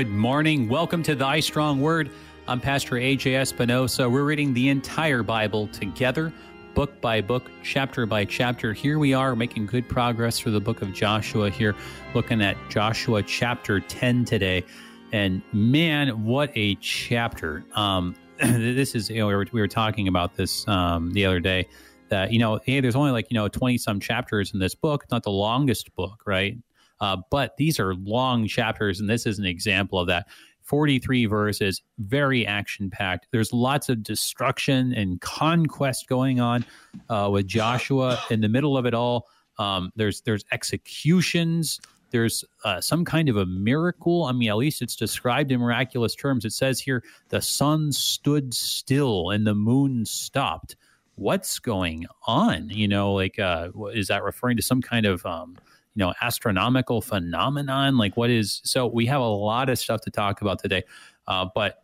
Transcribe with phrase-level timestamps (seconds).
[0.00, 0.66] Good morning.
[0.66, 2.10] Welcome to Thy Strong Word.
[2.48, 4.08] I'm Pastor AJ Espinosa.
[4.08, 6.32] We're reading the entire Bible together,
[6.72, 8.72] book by book, chapter by chapter.
[8.72, 11.76] Here we are making good progress through the book of Joshua here,
[12.14, 14.64] looking at Joshua chapter 10 today.
[15.12, 17.62] And man, what a chapter.
[17.74, 21.40] Um, this is, you know, we were, we were talking about this um, the other
[21.40, 21.68] day
[22.08, 25.04] that, you know, hey, there's only like, you know, 20 some chapters in this book.
[25.10, 26.56] Not the longest book, right?
[27.00, 30.26] Uh, but these are long chapters, and this is an example of that.
[30.70, 33.26] 43 verses, very action packed.
[33.32, 36.64] There's lots of destruction and conquest going on
[37.08, 39.26] uh, with Joshua in the middle of it all.
[39.58, 41.80] Um, there's there's executions.
[42.12, 44.24] There's uh, some kind of a miracle.
[44.24, 46.44] I mean, at least it's described in miraculous terms.
[46.44, 50.76] It says here the sun stood still and the moon stopped.
[51.16, 52.68] What's going on?
[52.70, 55.56] You know, like uh, is that referring to some kind of um,
[55.94, 57.96] you know astronomical phenomenon?
[57.96, 60.84] Like what is so we have a lot of stuff to talk about today
[61.26, 61.82] uh, but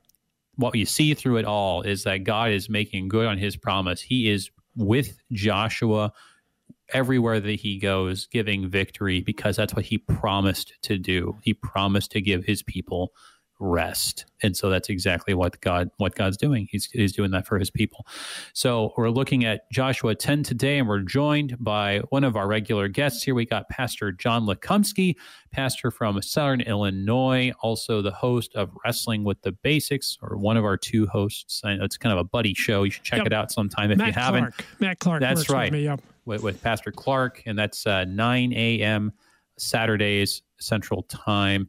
[0.57, 4.01] what you see through it all is that god is making good on his promise.
[4.01, 6.13] He is with joshua
[6.93, 11.37] everywhere that he goes giving victory because that's what he promised to do.
[11.43, 13.13] He promised to give his people
[13.59, 14.27] rest.
[14.43, 16.69] And so that's exactly what God what God's doing.
[16.71, 18.07] He's he's doing that for his people.
[18.53, 22.89] So we're looking at Joshua 10 today and we're joined by one of our regular
[22.89, 23.35] guests here.
[23.35, 25.17] We got Pastor John Lekumsky,
[25.53, 30.65] pastor from Southern Illinois, also the host of Wrestling with the Basics or one of
[30.65, 31.63] our two hosts.
[31.65, 32.83] I know it's kind of a buddy show.
[32.83, 33.27] You should check Yep.
[33.29, 34.41] it out sometime if Matt you haven't.
[34.55, 34.67] Clark.
[34.81, 35.21] Matt Clark.
[35.23, 35.73] That's works with right.
[35.73, 36.03] me, yep.
[36.27, 39.13] With, with Pastor Clark and that's uh, 9 a.m.
[39.59, 41.69] Saturdays Central Time.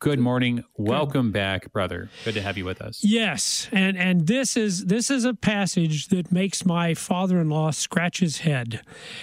[0.00, 0.64] Good morning.
[0.78, 2.08] Welcome back, brother.
[2.24, 3.04] Good to have you with us.
[3.04, 8.38] Yes, and and this is this is a passage that makes my father-in-law scratch his
[8.38, 8.80] head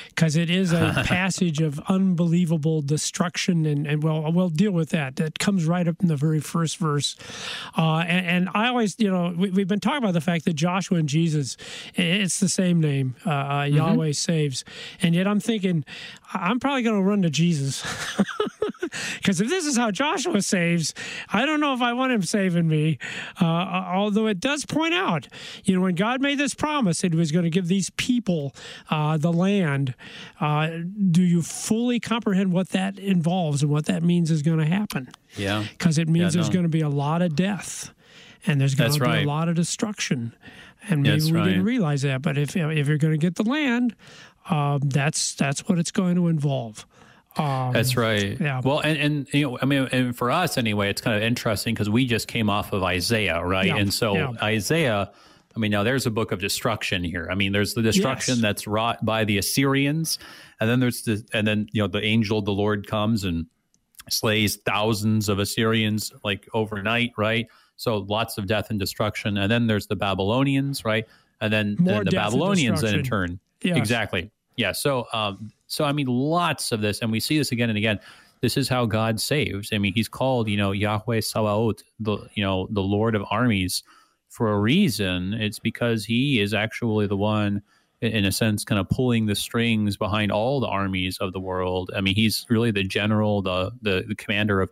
[0.09, 5.16] because it is a passage of unbelievable destruction, and and well we'll deal with that.
[5.16, 7.16] That comes right up in the very first verse,
[7.75, 10.53] uh, and, and I always you know we, we've been talking about the fact that
[10.53, 11.57] Joshua and Jesus,
[11.95, 14.63] it's the same name, uh, uh, Yahweh saves,
[15.01, 15.85] and yet I'm thinking
[16.33, 17.83] I'm probably going to run to Jesus.
[19.15, 20.93] Because if this is how Joshua saves,
[21.29, 22.97] I don't know if I want him saving me.
[23.39, 25.27] Uh, although it does point out,
[25.66, 28.55] you know, when God made this promise, it was going to give these people
[28.89, 29.93] uh, the land.
[30.39, 30.69] Uh,
[31.11, 35.09] do you fully comprehend what that involves and what that means is going to happen?
[35.35, 35.66] Yeah.
[35.69, 36.53] Because it means Yeah, there's no.
[36.53, 37.93] going to be a lot of death
[38.45, 39.25] and there's going That's to be right.
[39.25, 40.33] a lot of destruction.
[40.89, 41.45] And maybe That's we right.
[41.45, 42.21] didn't realize that.
[42.21, 43.93] But if if you're going to get the land,
[44.50, 46.85] uh, that's that's what it's going to involve.
[47.38, 48.40] Um, That's right.
[48.40, 48.62] Yeah.
[48.63, 51.75] Well, and, and you know, I mean, and for us anyway, it's kind of interesting
[51.75, 53.68] because we just came off of Isaiah, right?
[53.68, 54.31] Yeah, And so yeah.
[54.41, 55.12] Isaiah,
[55.56, 57.28] I mean, now there's a book of destruction here.
[57.30, 58.41] I mean, there's the destruction Yes.
[58.41, 60.18] that's wrought by the Assyrians,
[60.59, 63.46] and then there's the, and then you know, the angel of the Lord comes and
[64.09, 67.47] slays thousands of Assyrians like overnight, right?
[67.75, 71.06] So lots of death and destruction, and then there's the Babylonians, right?
[71.40, 73.78] And then, then the Babylonians then in turn Yes.
[73.78, 74.31] Exactly.
[74.57, 74.73] Yeah.
[74.73, 78.00] So, um, so I mean, lots of this, and we see this again and again.
[78.41, 79.72] This is how God saves.
[79.73, 83.84] I mean, He's called, you know, Yahweh Sabaoth, the you know, the Lord of armies,
[84.29, 85.34] for a reason.
[85.34, 87.62] It's because He is actually the one,
[88.01, 91.90] in- a sense, kind of pulling the strings behind all the armies of the world.
[91.96, 94.72] I mean, He's really the general, the the, the commander of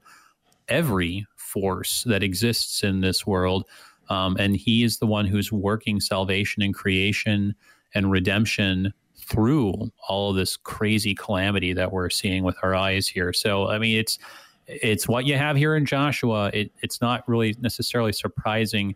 [0.68, 3.66] every force that exists in this world.
[4.10, 7.56] Um, and he is the one who's working salvation and creation
[7.94, 8.94] and redemption
[9.28, 13.34] through all of this crazy calamity that we're seeing with our eyes here.
[13.34, 14.20] So, I mean, it's
[14.68, 16.50] it's what you have here in Joshua.
[16.54, 18.96] It, it's not really necessarily surprising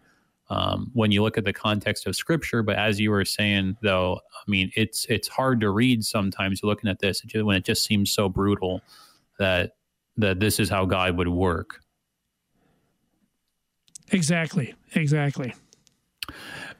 [0.50, 2.64] um, when you look at the context of Scripture.
[2.64, 6.90] But as you were saying, though, I mean, it's it's hard to read sometimes looking
[6.90, 8.82] at this when it just seems so brutal
[9.38, 9.74] that
[10.18, 11.82] that this is how God would work.
[14.12, 14.74] Exactly.
[14.96, 15.54] Exactly.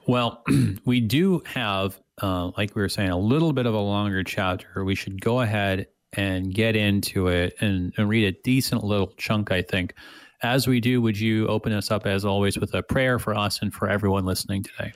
[0.08, 0.44] Well,
[0.86, 4.84] we do have, uh, like we were saying, a little bit of a longer chapter.
[4.84, 9.52] We should go ahead and get into it and, and read a decent little chunk,
[9.52, 9.94] I think.
[10.42, 13.62] As we do, would you open us up, as always, with a prayer for us
[13.62, 14.94] and for everyone listening today?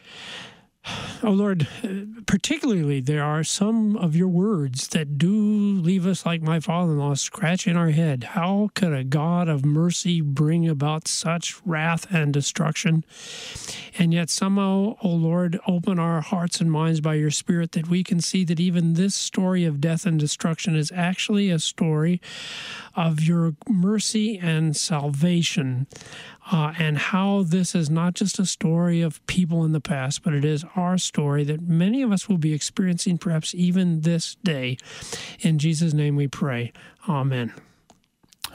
[1.25, 1.69] Oh Lord,
[2.25, 7.77] particularly there are some of your words that do leave us like my father-in-law scratching
[7.77, 8.25] our head.
[8.25, 13.05] How could a God of mercy bring about such wrath and destruction?
[13.97, 18.03] And yet somehow, oh Lord, open our hearts and minds by your spirit that we
[18.03, 22.19] can see that even this story of death and destruction is actually a story
[22.97, 25.87] of your mercy and salvation,
[26.51, 30.33] uh, and how this is not just a story of people in the past, but
[30.33, 34.77] it is our story that many of us will be experiencing perhaps even this day.
[35.39, 36.73] In Jesus' name we pray.
[37.07, 37.53] Amen.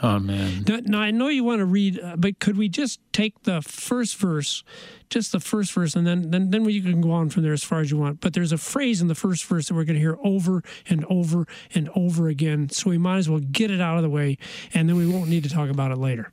[0.01, 0.65] Man.
[0.69, 3.61] Now, now, I know you want to read, uh, but could we just take the
[3.63, 4.63] first verse,
[5.11, 7.65] just the first verse, and then then then we can go on from there as
[7.65, 8.21] far as you want.
[8.21, 11.05] But there's a phrase in the first verse that we're going to hear over and
[11.07, 14.39] over and over again, so we might as well get it out of the way,
[14.73, 16.31] and then we won't need to talk about it later.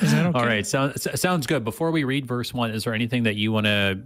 [0.00, 0.38] Is that okay?
[0.38, 1.64] All right, so, sounds good.
[1.64, 4.00] Before we read verse one, is there anything that you want to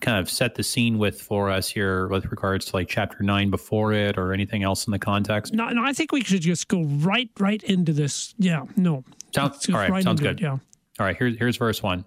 [0.00, 3.50] kind of set the scene with for us here with regards to like chapter nine
[3.50, 5.52] before it, or anything else in the context?
[5.52, 5.84] No, no.
[5.84, 8.34] I think we should just go right, right into this.
[8.38, 9.04] Yeah, no.
[9.34, 9.90] Sounds all right.
[9.90, 10.40] right sounds good.
[10.40, 10.58] It, yeah.
[10.98, 11.16] All right.
[11.16, 12.04] Here's here's verse one.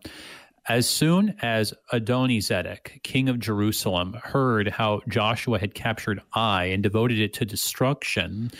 [0.69, 7.19] As soon as Adonizedek, king of Jerusalem, heard how Joshua had captured Ai and devoted
[7.19, 8.51] it to destruction,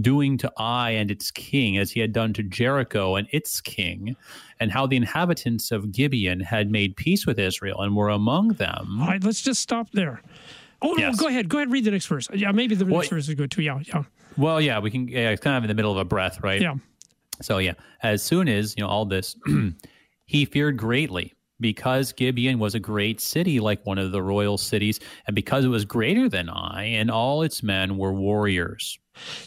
[0.00, 4.16] doing to Ai and its king as he had done to Jericho and its king,
[4.58, 8.98] and how the inhabitants of Gibeon had made peace with Israel and were among them.
[9.00, 10.20] All right, let's just stop there.
[10.82, 11.16] Oh, yes.
[11.16, 11.48] no, go ahead.
[11.48, 12.28] Go ahead, read the next verse.
[12.34, 13.62] Yeah, maybe the well, next verse is good too.
[13.62, 14.02] Yeah, yeah.
[14.36, 15.06] Well, yeah, we can.
[15.06, 16.60] Yeah, it's kind of in the middle of a breath, right?
[16.60, 16.74] Yeah.
[17.40, 19.36] So, yeah, as soon as, you know, all this,
[20.26, 25.00] he feared greatly because Gibeon was a great city, like one of the royal cities,
[25.26, 28.98] and because it was greater than Ai, and all its men were warriors.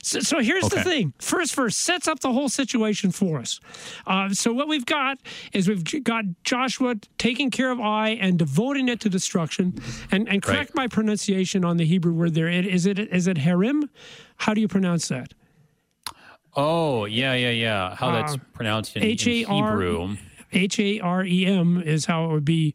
[0.02, 0.78] So, so here's okay.
[0.78, 1.14] the thing.
[1.20, 3.60] First verse sets up the whole situation for us.
[4.06, 5.20] Uh, so what we've got
[5.54, 9.74] is we've got Joshua taking care of Ai and devoting it to destruction.
[10.12, 10.76] And, and correct right.
[10.76, 12.48] my pronunciation on the Hebrew word there.
[12.48, 13.90] It, is it is it Harim?
[14.38, 15.34] How do you pronounce that?
[16.56, 17.96] Oh yeah yeah yeah.
[17.96, 20.16] How uh, that's pronounced in, in Hebrew.
[20.56, 22.74] H A R E M is how it would be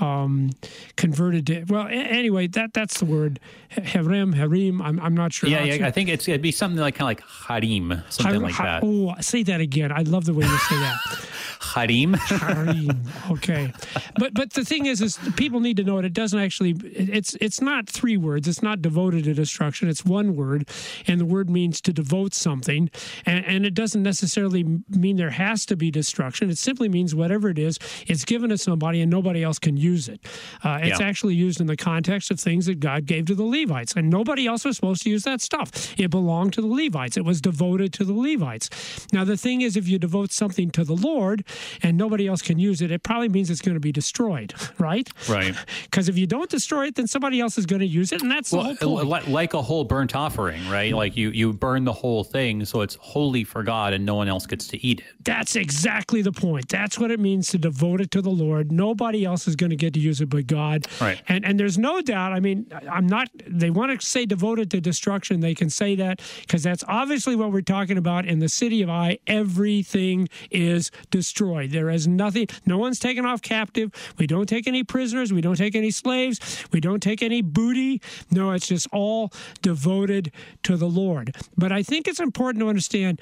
[0.00, 0.50] um,
[0.96, 1.64] converted to.
[1.68, 3.40] Well, anyway, that that's the word.
[3.82, 4.80] Harim, harim.
[4.82, 5.48] I'm, I'm not sure.
[5.48, 5.86] Yeah, yeah.
[5.86, 8.82] I think it's it'd be something like kind of like harim, something like that.
[8.84, 9.92] Oh, say that again.
[9.92, 10.96] I love the way you say that.
[11.60, 12.14] harim.
[12.14, 13.02] harim.
[13.30, 13.72] Okay,
[14.18, 16.04] but but the thing is, is people need to know it.
[16.04, 16.76] It doesn't actually.
[16.82, 18.46] It's it's not three words.
[18.46, 19.88] It's not devoted to destruction.
[19.88, 20.68] It's one word,
[21.06, 22.90] and the word means to devote something,
[23.26, 26.50] and, and it doesn't necessarily mean there has to be destruction.
[26.50, 30.08] It simply means whatever it is, it's given to somebody, and nobody else can use
[30.08, 30.20] it.
[30.62, 31.06] Uh, it's yeah.
[31.06, 34.46] actually used in the context of things that God gave to the Levites, and nobody
[34.46, 35.98] else was supposed to use that stuff.
[35.98, 37.16] It belonged to the Levites.
[37.16, 39.06] It was devoted to the Levites.
[39.12, 41.44] Now the thing is, if you devote something to the Lord
[41.82, 45.08] and nobody else can use it, it probably means it's going to be destroyed, right?
[45.28, 45.54] Right.
[45.84, 48.30] Because if you don't destroy it, then somebody else is going to use it, and
[48.30, 48.74] that's well,
[49.04, 50.92] like a whole burnt offering, right?
[50.92, 50.96] Mm.
[50.96, 54.28] Like you you burn the whole thing, so it's holy for God, and no one
[54.28, 55.06] else gets to eat it.
[55.20, 56.68] That's exactly the point.
[56.68, 58.72] That's what it means to devote it to the Lord.
[58.72, 60.86] Nobody else is going to get to use it but God.
[61.00, 61.20] Right.
[61.28, 62.32] And and there's no doubt.
[62.32, 63.28] I mean, I'm not.
[63.54, 65.40] They want to say devoted to destruction.
[65.40, 68.90] They can say that because that's obviously what we're talking about in the city of
[68.90, 69.18] Ai.
[69.26, 71.70] Everything is destroyed.
[71.70, 72.48] There is nothing.
[72.66, 73.92] No one's taken off captive.
[74.18, 75.32] We don't take any prisoners.
[75.32, 76.66] We don't take any slaves.
[76.72, 78.00] We don't take any booty.
[78.30, 80.32] No, it's just all devoted
[80.64, 81.36] to the Lord.
[81.56, 83.20] But I think it's important to understand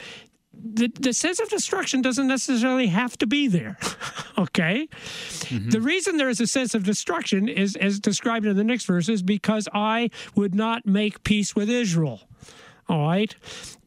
[0.54, 3.78] the, the sense of destruction doesn't necessarily have to be there.
[4.38, 4.88] okay?
[4.90, 5.70] Mm-hmm.
[5.70, 9.08] The reason there is a sense of destruction is, as described in the next verse,
[9.08, 12.20] is because Ai would not make peace with Israel.
[12.88, 13.34] All right?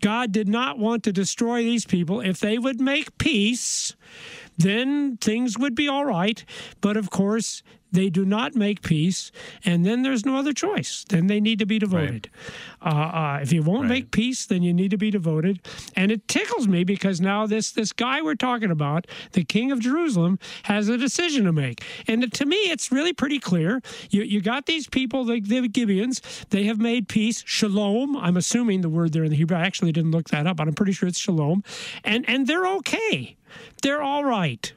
[0.02, 2.22] God did not want to destroy these people.
[2.22, 3.96] If they would make peace,
[4.58, 6.44] then things would be all right.
[6.82, 7.64] But of course,
[7.96, 9.32] they do not make peace,
[9.64, 11.06] and then there's no other choice.
[11.08, 12.30] Then they need to be devoted.
[12.84, 12.94] Right.
[12.94, 13.90] Uh, uh, if you won't right.
[13.90, 15.66] make peace, then you need to be devoted.
[15.96, 19.80] And it tickles me because now this this guy we're talking about, the king of
[19.80, 21.84] Jerusalem, has a decision to make.
[22.08, 23.82] And to me, it's really pretty clear.
[24.10, 26.22] You you got these people, the, the Gibeons.
[26.50, 28.18] They have made peace, shalom.
[28.18, 29.58] I'm assuming the word there in the Hebrew.
[29.58, 31.64] I actually didn't look that up, but I'm pretty sure it's shalom.
[32.04, 33.38] And and they're okay.
[33.82, 34.72] They're all right.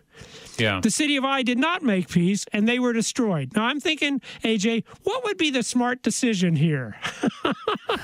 [0.59, 0.81] Yeah.
[0.81, 3.53] The city of Ai did not make peace and they were destroyed.
[3.55, 6.97] Now I'm thinking, AJ, what would be the smart decision here?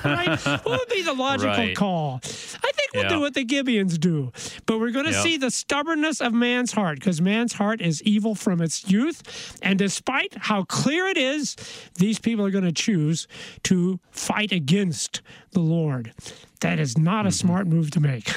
[0.05, 0.39] right?
[0.45, 1.75] What would be the logical right.
[1.75, 2.21] call?
[2.23, 3.09] I think we'll yeah.
[3.09, 4.31] do what the Gibeons do.
[4.65, 8.35] But we're going to see the stubbornness of man's heart because man's heart is evil
[8.35, 9.57] from its youth.
[9.61, 11.55] And despite how clear it is,
[11.95, 13.27] these people are going to choose
[13.63, 15.21] to fight against
[15.55, 16.13] the Lord.
[16.61, 17.27] That is not mm-hmm.
[17.27, 18.31] a smart move to make.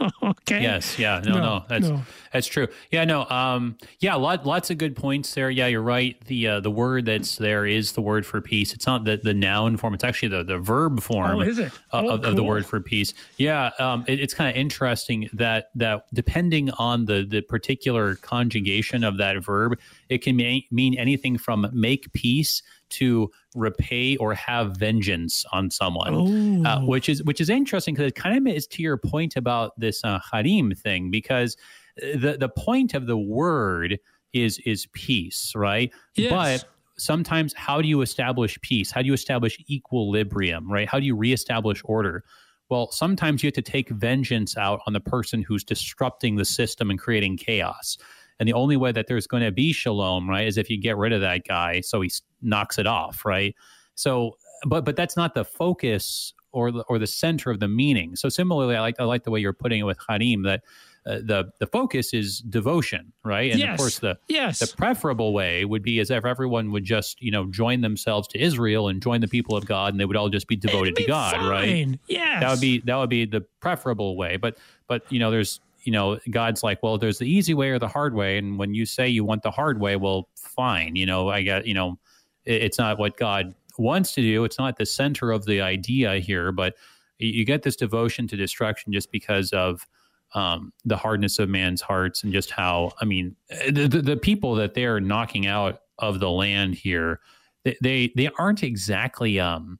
[0.22, 0.62] okay.
[0.62, 0.98] Yes.
[0.98, 1.20] Yeah.
[1.24, 1.32] No.
[1.32, 1.40] No.
[1.40, 2.02] no that's no.
[2.32, 2.68] that's true.
[2.90, 3.04] Yeah.
[3.04, 3.24] No.
[3.26, 3.76] Um.
[4.00, 4.14] Yeah.
[4.14, 5.50] Lot, lots of good points there.
[5.50, 5.66] Yeah.
[5.66, 6.16] You're right.
[6.26, 8.72] The uh, the word that's there is the word for peace.
[8.74, 9.94] It's not the, the noun form.
[9.94, 11.38] It's actually the, the verb form.
[11.38, 11.72] Oh, is it?
[11.92, 12.30] Oh, of, cool.
[12.30, 13.14] of, the word for peace.
[13.38, 13.70] Yeah.
[13.78, 14.04] Um.
[14.06, 19.42] It, it's kind of interesting that that depending on the the particular conjugation of that
[19.44, 26.66] verb, it can mean anything from make peace to repay or have vengeance on someone,
[26.66, 29.78] uh, which is which is interesting because it kind of is to your point about
[29.78, 31.56] this uh, harim thing because
[31.96, 33.98] the the point of the word
[34.32, 35.92] is is peace, right?
[36.14, 36.30] Yes.
[36.30, 38.90] But sometimes how do you establish peace?
[38.90, 40.88] How do you establish equilibrium, right?
[40.88, 42.24] How do you reestablish order?
[42.68, 46.90] well, sometimes you have to take vengeance out on the person who's disrupting the system
[46.90, 47.96] and creating chaos.
[48.38, 50.96] And the only way that there's going to be shalom, right, is if you get
[50.96, 52.10] rid of that guy so he
[52.42, 53.54] knocks it off, right?
[53.94, 58.16] So, but but that's not the focus or the, or the center of the meaning.
[58.16, 60.62] So similarly, I like I like the way you're putting it with Harim that
[61.06, 63.50] uh, the the focus is devotion, right?
[63.50, 63.72] And yes.
[63.72, 64.58] of course, the yes.
[64.58, 68.40] the preferable way would be as if everyone would just you know join themselves to
[68.40, 71.02] Israel and join the people of God, and they would all just be devoted be
[71.02, 71.48] to God, fine.
[71.48, 71.98] right?
[72.08, 72.40] Yes.
[72.40, 74.36] That would be that would be the preferable way.
[74.36, 74.56] But
[74.88, 77.88] but you know, there's you know, God's like, well, there's the easy way or the
[77.88, 80.96] hard way, and when you say you want the hard way, well, fine.
[80.96, 81.98] You know, I get you know,
[82.44, 84.44] it, it's not what God wants to do.
[84.44, 86.74] It's not the center of the idea here, but
[87.18, 89.86] you get this devotion to destruction just because of
[90.34, 93.36] um, the hardness of man's hearts and just how I mean
[93.70, 97.20] the, the, the people that they're knocking out of the land here
[97.64, 99.78] they they, they aren't exactly um,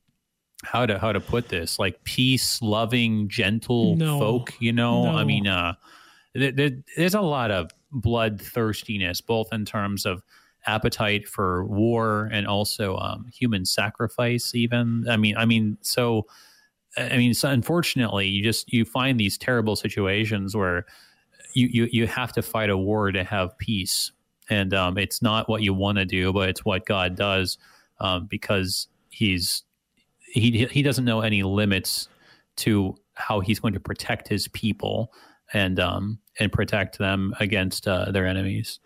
[0.65, 4.19] how to how to put this like peace loving gentle No.
[4.19, 5.75] folk you know I mean uh
[6.97, 10.23] there's a lot of bloodthirstiness both in terms of
[10.67, 15.07] appetite for war and also um, human sacrifice even.
[15.09, 16.27] I mean I mean so
[16.97, 20.87] I mean, so unfortunately, you just you find these terrible situations where
[21.53, 24.13] you you, you have to fight a war to have peace,
[24.49, 27.59] and um, it's not what you want to do, but it's what God does
[28.01, 29.63] um, because He's
[30.19, 32.09] he he doesn't know any limits
[32.57, 35.13] to how He's going to protect His people.
[35.53, 38.79] And um and protect them against uh, their enemies.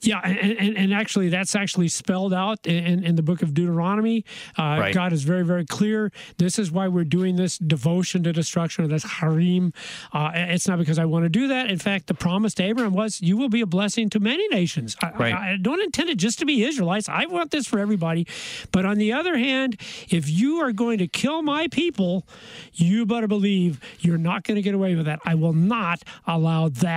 [0.00, 4.24] Yeah, and, and, and actually, that's actually spelled out in, in the book of Deuteronomy.
[4.58, 4.94] Uh, Right.
[4.94, 6.12] God is very, very clear.
[6.38, 9.72] This is why we're doing this devotion to destruction, or this harim.
[10.12, 11.70] Uh, it's not because I want to do that.
[11.70, 14.96] In fact, the promise to Abraham was, "You will be a blessing to many nations."
[15.02, 15.34] I, Right.
[15.34, 17.08] I, I don't intend it just to be Israelites.
[17.08, 18.26] I want this for everybody.
[18.72, 22.26] But on the other hand, if you are going to kill my people,
[22.74, 25.20] you better believe you're not going to get away with that.
[25.24, 26.95] I will not allow that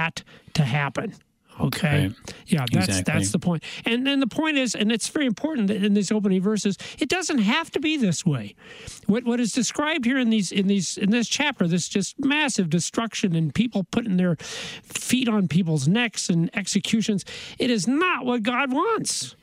[0.53, 1.13] to happen.
[1.61, 2.07] Okay.
[2.07, 2.33] Right.
[2.47, 3.13] Yeah, that's Exactly.
[3.13, 3.63] that's the point.
[3.85, 7.09] And then the point is, and it's very important that in these opening verses, it
[7.09, 8.55] doesn't have to be this way.
[9.07, 12.69] What what is described here in these in these in this chapter, this just massive
[12.69, 14.37] destruction and people putting their
[14.83, 17.25] feet on people's necks and executions,
[17.57, 19.35] it is not what God wants.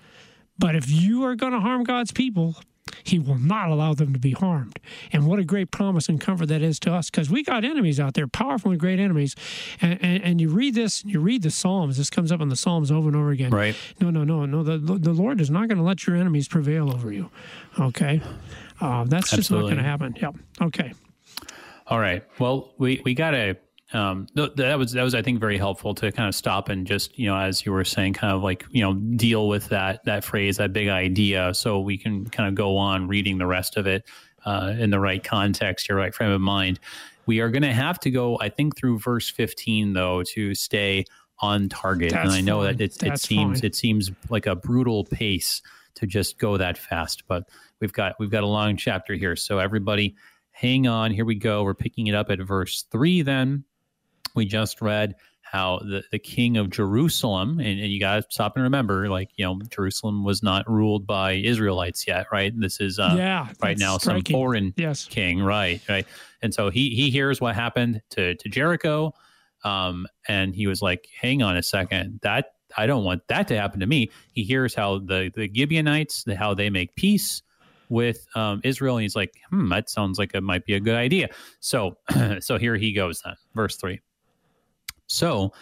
[0.59, 2.57] But if you are going to harm God's people,
[3.03, 4.79] he will not allow them to be harmed.
[5.13, 7.99] And what a great promise and comfort that is to us because we got enemies
[7.99, 9.35] out there, powerful and great enemies.
[9.81, 11.97] And, and, and you read this, and you read the Psalms.
[11.97, 13.51] This comes up in the Psalms over and over again.
[13.51, 13.77] Right.
[14.01, 14.63] No, no, no, no.
[14.63, 17.31] The, the Lord is not going to let your enemies prevail over you.
[17.79, 18.23] Okay.
[18.81, 20.15] Uh, that's just not going to happen.
[20.21, 20.37] Yep.
[20.63, 20.93] Okay.
[21.87, 22.25] All right.
[22.39, 23.57] Well, we we got to.
[23.93, 26.87] Um, th- that was that was I think very helpful to kind of stop and
[26.87, 30.05] just you know as you were saying kind of like you know deal with that
[30.07, 33.77] that phrase that big idea so we can kind of go on reading the rest
[33.77, 34.05] of it
[34.45, 36.81] uh, in the right context your right frame of mind.
[37.27, 41.05] We are going to have to go I think through verse fifteen though to stay
[41.39, 42.79] on target and I know fine.
[42.79, 43.67] that it, it seems fine.
[43.67, 45.63] it seems like a brutal pace
[45.95, 47.45] to just go that fast but
[47.81, 50.17] we've got we've got a long chapter here so everybody
[50.57, 51.11] hang on.
[51.11, 51.63] Here we go.
[51.63, 53.65] We're picking it up at verse 3 then.
[54.37, 58.57] We just read how the, the king of Jerusalem, and, and you got to stop
[58.57, 62.53] and remember, like, you know, Jerusalem was not ruled by Israelites yet, right?
[62.59, 63.49] This is uh, yeah.
[63.63, 64.25] right now striking.
[64.25, 65.07] some foreign Yes.
[65.07, 65.81] king, right?
[65.89, 66.07] Right.
[66.43, 69.15] And so he he hears what happened to to Jericho,
[69.65, 73.57] um, and he was like, "Hang on a second, that I don't want that to
[73.57, 77.43] happen to me." He hears how the the Gibeonites, the, how they make peace
[77.89, 80.97] with um, Israel, and he's like, "Hmm, that sounds like it might be a good
[80.97, 81.29] idea."
[81.61, 81.97] So
[82.41, 84.01] so here he goes then, verse three.
[85.07, 85.53] So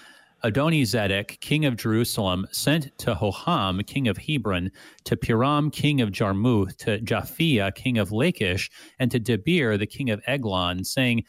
[0.44, 4.70] Adonizedek, king of Jerusalem, sent to Hoham, king of Hebron,
[5.04, 10.10] to Piram, king of Jarmuth, to Japhia, king of Lachish, and to Debir, the king
[10.10, 11.24] of Eglon, saying,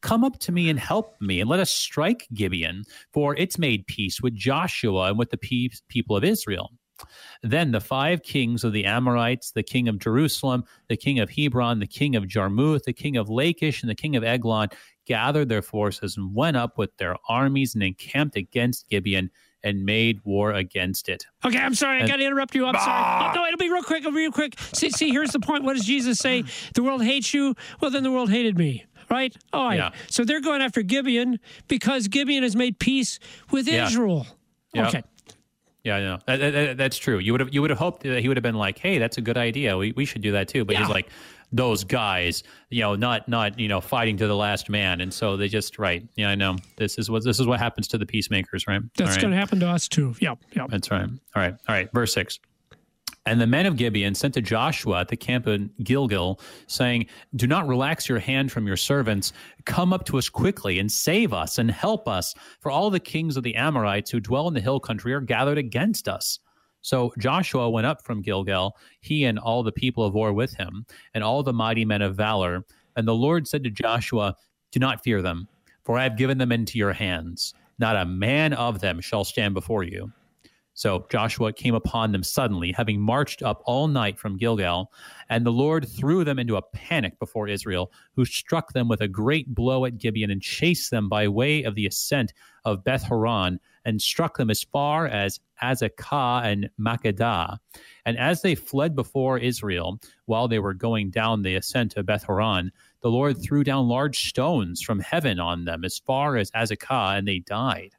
[0.00, 3.86] Come up to me and help me, and let us strike Gibeon, for it's made
[3.86, 6.72] peace with Joshua and with the pe- people of Israel.
[7.42, 11.80] Then the five kings of the Amorites, the king of Jerusalem, the king of Hebron,
[11.80, 14.68] the king of Jarmuth, the king of Lachish, and the king of Eglon
[15.06, 19.30] gathered their forces and went up with their armies and encamped against Gibeon
[19.62, 21.24] and made war against it.
[21.44, 22.02] Okay, I'm sorry.
[22.02, 22.66] I got to interrupt you.
[22.66, 22.84] I'm sorry.
[22.86, 23.30] Ah!
[23.32, 24.00] Oh, no, it'll be real quick.
[24.00, 24.58] It'll be real quick.
[24.72, 25.64] See, see, here's the point.
[25.64, 26.44] What does Jesus say?
[26.74, 27.54] The world hates you.
[27.80, 28.84] Well, then the world hated me.
[29.10, 29.34] Right?
[29.52, 29.76] All right.
[29.78, 29.90] Yeah.
[30.08, 33.18] So they're going after Gibeon because Gibeon has made peace
[33.50, 33.86] with Yeah.
[33.86, 34.26] Israel.
[34.74, 34.88] Yeah.
[34.88, 35.02] Okay.
[35.82, 37.18] Yeah, yeah, that, that- that- that's true.
[37.18, 39.18] You would have you would have hoped that he would have been like, "Hey, that's
[39.18, 39.76] a good idea.
[39.76, 41.10] We we should do that too." But he's like,
[41.54, 45.36] "Those guys, you know, not not you know, fighting to the last man." And so
[45.36, 46.06] they just right.
[46.16, 46.56] Yeah, I know.
[46.76, 48.82] This is what this is what happens to the peacemakers, right?
[48.96, 49.20] That's right.
[49.20, 50.14] going to happen to us too.
[50.20, 50.34] Yeah.
[50.52, 50.66] Yeah.
[50.68, 51.08] That's right.
[51.08, 51.54] All right.
[51.68, 51.88] All right.
[51.92, 52.38] Verse six.
[53.26, 57.46] And the men of Gibeon sent to Joshua at the camp in Gilgal, saying, Do
[57.46, 59.32] not relax your hand from your servants.
[59.64, 63.38] Come up to us quickly and save us and help us, for all the kings
[63.38, 66.38] of the Amorites who dwell in the hill country are gathered against us.
[66.84, 70.84] So Joshua went up from Gilgal, he and all the people of war with him,
[71.14, 72.62] and all the mighty men of valor.
[72.94, 74.36] And the Lord said to Joshua,
[74.70, 75.48] Do not fear them,
[75.82, 77.54] for I have given them into your hands.
[77.78, 80.12] Not a man of them shall stand before you.
[80.74, 84.92] So Joshua came upon them suddenly, having marched up all night from Gilgal,
[85.30, 89.08] and the Lord threw them into a panic before Israel, who struck them with a
[89.08, 92.34] great blow at Gibeon and chased them by way of the ascent
[92.66, 97.58] of Beth Horon, and struck them as far as Azekah and Makkedah.
[98.06, 102.24] And as they fled before Israel, while they were going down the ascent of Beth
[102.24, 102.72] Horon,
[103.02, 107.28] the Lord threw down large stones from heaven on them as far as Azekah, and
[107.28, 107.92] they died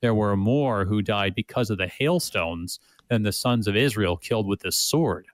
[0.00, 2.78] there were more who died because of the hailstones
[3.08, 5.26] than the sons of Israel killed with the sword.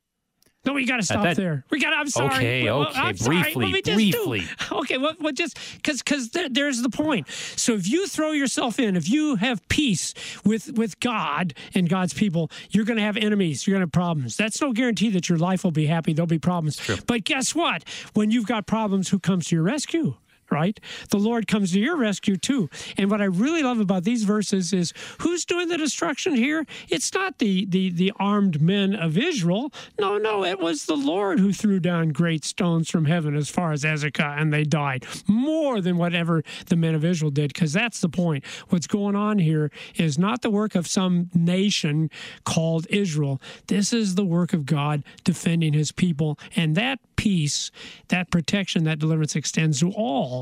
[0.65, 1.65] No, we got to stop that, there.
[1.71, 1.91] We got.
[1.91, 1.97] To.
[1.97, 2.35] I'm sorry.
[2.35, 3.01] Okay, well, okay.
[3.01, 4.41] I'm briefly, briefly.
[4.41, 4.47] Do,
[4.79, 7.29] okay, well, well just because because there, there's the point.
[7.57, 10.15] So if you throw yourself in, if you have peace
[10.45, 13.67] with with God and God's people, you're going to have enemies.
[13.67, 14.37] You're going to have problems.
[14.37, 16.13] That's no guarantee that your life will be happy.
[16.13, 16.81] There'll be problems.
[17.07, 17.85] But guess what?
[18.15, 20.15] When you've got problems, who comes to your rescue?
[20.53, 20.79] Right?
[21.09, 22.69] The Lord comes to your rescue too.
[22.99, 26.67] And what I really love about these verses is who's doing the destruction here?
[26.89, 29.73] It's not the the the armed men of Israel.
[29.99, 33.73] No, no, it was the Lord who threw down great stones from heaven as far
[33.73, 37.53] as Azekah, and they died more than whatever the men of Israel did.
[37.53, 38.45] Because that's the point.
[38.69, 42.11] What's going on here is not the work of some nation
[42.45, 43.41] called Israel.
[43.69, 47.71] This is the work of God defending His people, and that peace,
[48.09, 50.42] that protection, that deliverance extends to all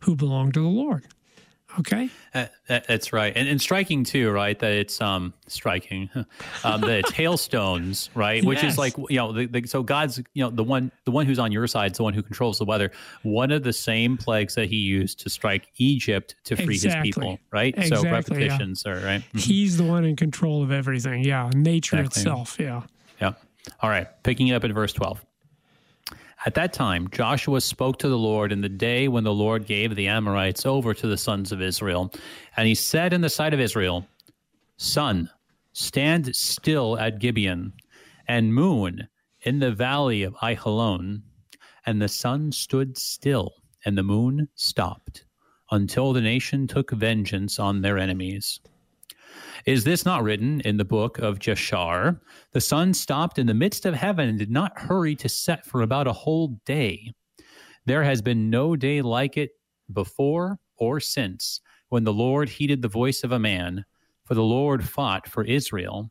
[0.00, 1.06] who belong to the Lord.
[1.78, 4.58] Okay, uh, that's right, and, and striking too, right?
[4.58, 6.10] That it's um striking,
[6.64, 8.44] um, that it's hailstones, right?
[8.44, 8.72] Which yes.
[8.72, 11.38] is like you know, the, the, so God's you know the one the one who's
[11.38, 12.90] on your side is the one who controls the weather.
[13.22, 17.08] One of the same plagues that He used to strike Egypt to free exactly.
[17.08, 17.72] His people, right?
[17.76, 18.92] Exactly, so repetitions yeah.
[18.92, 19.20] are right.
[19.20, 19.38] Mm-hmm.
[19.38, 21.22] He's the one in control of everything.
[21.22, 22.22] Yeah, nature exactly.
[22.22, 22.56] itself.
[22.58, 22.82] Yeah.
[23.20, 23.34] Yeah.
[23.80, 24.08] All right.
[24.24, 25.24] Picking it up at verse twelve.
[26.46, 29.94] At that time, Joshua spoke to the Lord in the day when the Lord gave
[29.94, 32.10] the Amorites over to the sons of Israel.
[32.56, 34.06] And he said in the sight of Israel,
[34.78, 35.28] Sun,
[35.74, 37.74] stand still at Gibeon,
[38.26, 39.06] and moon
[39.42, 41.22] in the valley of Aijalon.
[41.84, 43.52] And the sun stood still,
[43.84, 45.26] and the moon stopped,
[45.70, 48.60] until the nation took vengeance on their enemies.
[49.66, 52.20] Is this not written in the book of Jashar?
[52.52, 55.82] The sun stopped in the midst of heaven and did not hurry to set for
[55.82, 57.12] about a whole day.
[57.86, 59.50] There has been no day like it
[59.92, 63.84] before or since when the Lord heeded the voice of a man,
[64.24, 66.10] for the Lord fought for Israel.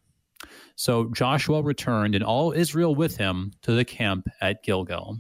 [0.75, 5.19] So Joshua returned and all Israel with him to the camp at Gilgal.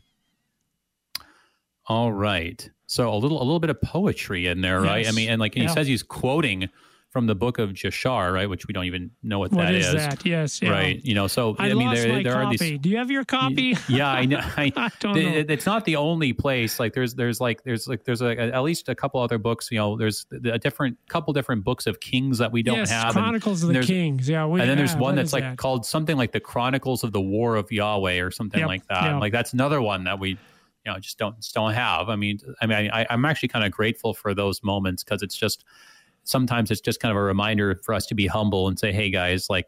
[1.87, 2.69] All right.
[2.87, 5.07] So a little a little bit of poetry in there, right?
[5.07, 5.63] I mean, and like Yeah.
[5.63, 6.69] he says he's quoting
[7.09, 8.47] from the book of Jashar, right?
[8.47, 9.93] Which we don't even know what, What that is is.
[9.95, 10.23] that?
[10.25, 10.61] Yes.
[10.61, 10.69] Yeah.
[10.69, 11.03] Right.
[11.03, 12.77] You know, so I, I, mean, lost there, my there are these.
[12.79, 13.75] Do you have your copy?
[13.87, 14.37] Yeah, I know.
[14.39, 15.53] I, I don't it- know.
[15.53, 16.79] it's not the only place.
[16.79, 19.69] Like there's there's like there's like there's at least a couple other books.
[19.71, 23.15] You know, there's a different couple different books of kings that we don't yes, have.
[23.15, 24.29] and- Chronicles of the Kings.
[24.29, 24.45] Yeah.
[24.45, 25.57] We, and then there's yeah, one that's like that?
[25.57, 29.03] called something like the Chronicles of the War of Yahweh or something Yep, like that.
[29.03, 29.17] yeah.
[29.17, 30.37] Like that's another one that we, you
[30.85, 32.07] know, just don't just don't have.
[32.09, 35.35] I mean, I mean, I, I'm actually kind of grateful for those moments because it's
[35.35, 35.65] just
[36.29, 39.09] sometimes it's just kind of a reminder for us to be humble and say, hey
[39.09, 39.67] guys, like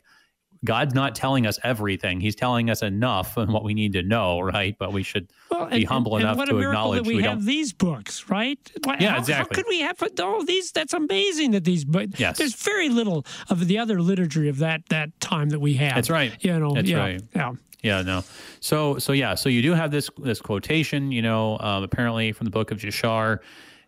[0.63, 4.39] God's not telling us everything; He's telling us enough and what we need to know,
[4.41, 4.75] right?
[4.77, 7.45] But we should Well, be humble and enough to acknowledge that we, we have don't.
[7.47, 8.59] these books, right?
[8.83, 9.55] Why- Yeah, how, exactly.
[9.57, 10.71] How could we have oh these?
[10.71, 11.83] That's amazing that these.
[11.83, 12.37] But Yes.
[12.37, 15.95] there's very little of the other literature of that that time that we have.
[15.95, 16.31] That's right.
[16.41, 16.75] You know.
[16.75, 17.21] That's yeah, right.
[17.35, 17.53] Yeah.
[17.81, 18.23] Yeah, no.
[18.59, 22.45] So, so yeah, so you do have this this quotation, you know, um, apparently from
[22.45, 23.39] the book of Jashar,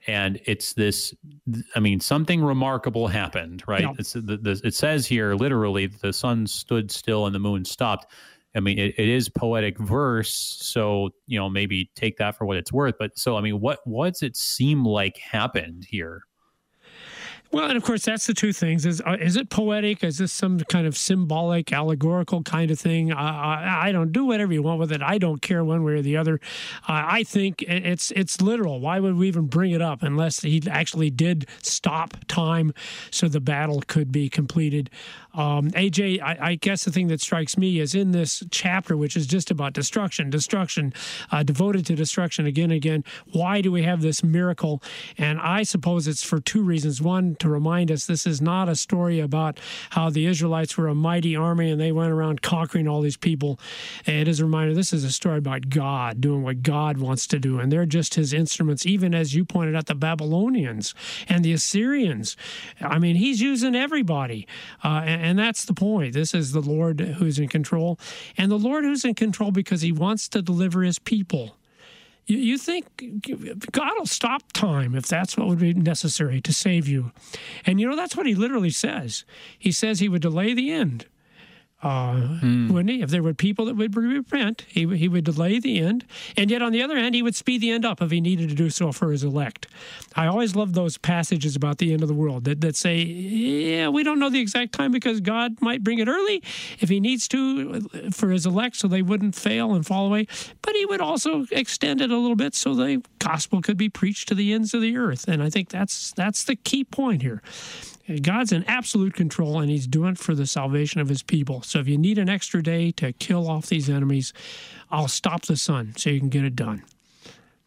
[0.07, 1.13] and it's this.
[1.75, 3.85] I mean, something remarkable happened, right?
[3.97, 8.11] It's the, the, it says here literally, the sun stood still and the moon stopped.
[8.55, 12.57] I mean, it, it is poetic verse, so you know maybe take that for what
[12.57, 12.95] it's worth.
[12.99, 16.23] But so, I mean, what what does it seem like happened here?
[17.53, 20.03] Well, and of course, that's the two things: is uh, is it poetic?
[20.03, 23.11] Is this some kind of symbolic, allegorical kind of thing?
[23.11, 25.03] Uh, I, I don't do whatever you want with it.
[25.03, 26.39] I don't care one way or the other.
[26.89, 28.79] Uh, I think it's it's literal.
[28.79, 32.73] Why would we even bring it up unless he actually did stop time
[33.11, 34.89] so the battle could be completed?
[35.35, 39.15] Um, AJ, I, I guess the thing that strikes me is in this chapter, which
[39.15, 40.93] is just about destruction, destruction,
[41.31, 43.03] uh, devoted to destruction again and again.
[43.31, 44.81] Why do we have this miracle?
[45.17, 47.01] And I suppose it's for two reasons.
[47.01, 49.59] One, to remind us this is not a story about
[49.91, 53.59] how the Israelites were a mighty army and they went around conquering all these people.
[54.05, 57.39] It is a reminder this is a story about God doing what God wants to
[57.39, 60.95] do, and they're just his instruments, even as you pointed out, the Babylonians
[61.27, 62.37] and the Assyrians.
[62.79, 64.47] I mean, he's using everybody,
[64.83, 66.13] uh, and, and that's the point.
[66.13, 67.99] This is the Lord who's in control,
[68.37, 71.57] and the Lord who's in control because he wants to deliver his people.
[72.25, 72.85] You, you think
[73.71, 77.11] God will stop time if that's what would be necessary to save you.
[77.65, 79.25] And you know, that's what he literally says.
[79.57, 81.05] He says he would delay the end
[81.83, 82.71] uh, mm.
[82.71, 83.01] wouldn't he?
[83.01, 86.05] If there were people that would repent, he, he would delay the end.
[86.37, 88.49] And yet, on the other hand, he would speed the end up if he needed
[88.49, 89.67] to do so for his elect.
[90.15, 93.89] I always love those passages about the end of the world that, that say, yeah,
[93.89, 96.41] we don't know the exact time because God might bring it early
[96.79, 100.25] if he needs to uh, for his elect so they wouldn't fail and fall away.
[100.61, 104.29] But he would also extend it a little bit so the gospel could be preached
[104.29, 105.27] to the ends of the earth.
[105.27, 107.41] And I think that's that's the key point here.
[108.21, 111.61] God's in absolute control and he's doing it for the salvation of his people.
[111.61, 114.33] So if you need an extra day to kill off these enemies,
[114.91, 116.83] I'll stop the sun so you can get it done.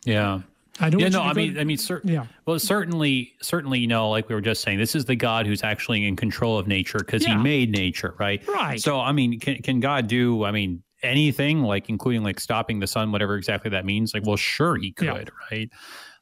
[0.05, 0.41] Yeah.
[0.79, 1.01] I don't.
[1.01, 2.27] Yeah, no, I mean, to, I mean, cer- yeah.
[2.45, 5.65] Well, certainly, certainly, you know, like we were just saying, this is the God who's
[5.65, 7.37] actually in control of nature because yeah.
[7.37, 8.47] He made nature, right?
[8.47, 8.81] Right.
[8.81, 10.45] So, I mean, can can God do?
[10.45, 14.13] I mean, anything like including like stopping the sun, whatever exactly that means?
[14.13, 15.25] Like, well, sure, He could, yeah.
[15.51, 15.71] right?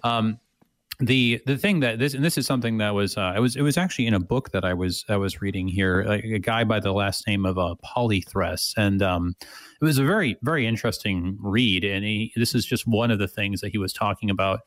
[0.04, 0.38] Um,
[1.00, 3.62] the the thing that this and this is something that was uh, it was it
[3.62, 6.64] was actually in a book that I was I was reading here like a guy
[6.64, 9.34] by the last name of uh, Polythress and um,
[9.80, 13.28] it was a very very interesting read and he, this is just one of the
[13.28, 14.60] things that he was talking about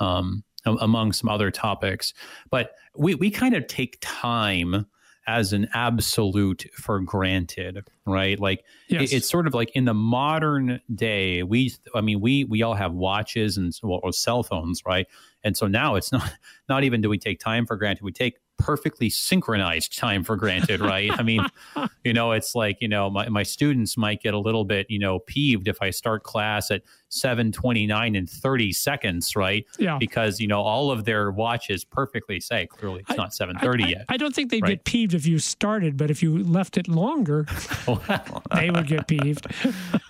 [0.00, 2.12] um, among some other topics
[2.50, 4.86] but we we kind of take time
[5.28, 8.40] as an absolute for granted, right?
[8.40, 9.12] Like yes.
[9.12, 12.74] it, it's sort of like in the modern day, we, I mean, we we all
[12.74, 15.06] have watches and well, cell phones, right?
[15.44, 16.32] And so now it's not
[16.68, 20.80] not even do we take time for granted, we take perfectly synchronized time for granted,
[20.80, 21.10] right?
[21.12, 21.46] I mean,
[22.04, 24.98] you know, it's like, you know, my, my students might get a little bit, you
[24.98, 29.64] know, peeved if I start class at 729 and 30 seconds, right?
[29.78, 29.96] Yeah.
[29.98, 33.86] Because, you know, all of their watches perfectly say clearly it's I, not 730 I,
[33.86, 34.04] yet.
[34.08, 34.70] I don't think they'd right?
[34.70, 37.46] get peeved if you started, but if you left it longer,
[37.88, 38.42] oh.
[38.54, 39.46] they would get peeved.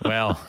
[0.03, 0.41] well,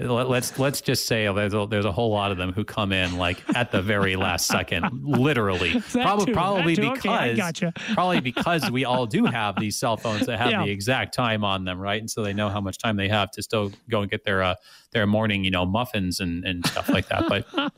[0.00, 3.16] let's let's just say there's a, there's a whole lot of them who come in
[3.16, 5.80] like at the very last second, literally.
[5.92, 7.72] Probably probably because okay, gotcha.
[7.94, 10.64] probably because we all do have these cell phones that have yeah.
[10.64, 12.00] the exact time on them, right?
[12.00, 14.42] And so they know how much time they have to still go and get their
[14.42, 14.54] uh,
[14.92, 17.24] their morning, you know, muffins and and stuff like that.
[17.28, 17.46] But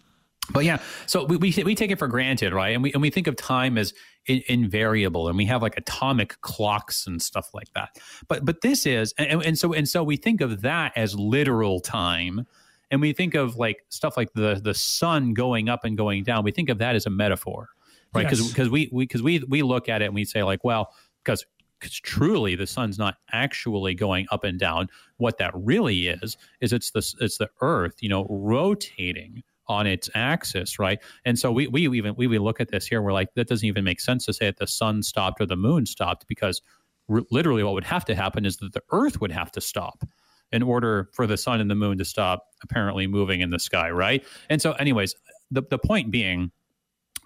[0.53, 2.75] but yeah, so we, we, we take it for granted, right?
[2.75, 3.93] And we and we think of time as
[4.27, 7.97] in, invariable, and we have like atomic clocks and stuff like that.
[8.29, 11.81] But but this is, and, and so and so we think of that as literal
[11.81, 12.47] time,
[12.91, 16.45] and we think of like stuff like the the sun going up and going down.
[16.45, 17.69] We think of that as a metaphor,
[18.15, 18.25] right?
[18.25, 18.49] Because yes.
[18.51, 20.93] because we because we, we we look at it and we say like, well,
[21.25, 21.45] because
[21.79, 24.89] because truly the sun's not actually going up and down.
[25.17, 30.11] What that really is is it's the it's the Earth, you know, rotating on its
[30.17, 30.99] axis, right?
[31.25, 33.67] And so we, we even we, we look at this here, we're like, that doesn't
[33.67, 36.61] even make sense to say that the sun stopped or the moon stopped because
[37.09, 40.03] literally what would have to happen is that the earth would have to stop
[40.51, 43.89] in order for the sun and the moon to stop apparently moving in the sky,
[43.91, 44.25] right?
[44.49, 45.15] And so, anyways,
[45.53, 46.51] the, the point being,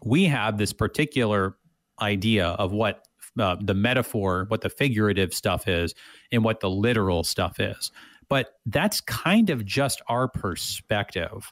[0.04, 1.56] we have this particular
[2.02, 3.06] idea of what
[3.38, 5.94] uh, the metaphor, what the figurative stuff is,
[6.30, 7.90] and what the literal stuff is.
[8.28, 11.50] But that's kind of just our perspective.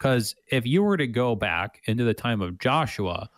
[0.00, 3.28] Because if you were to go back into the time of Joshua,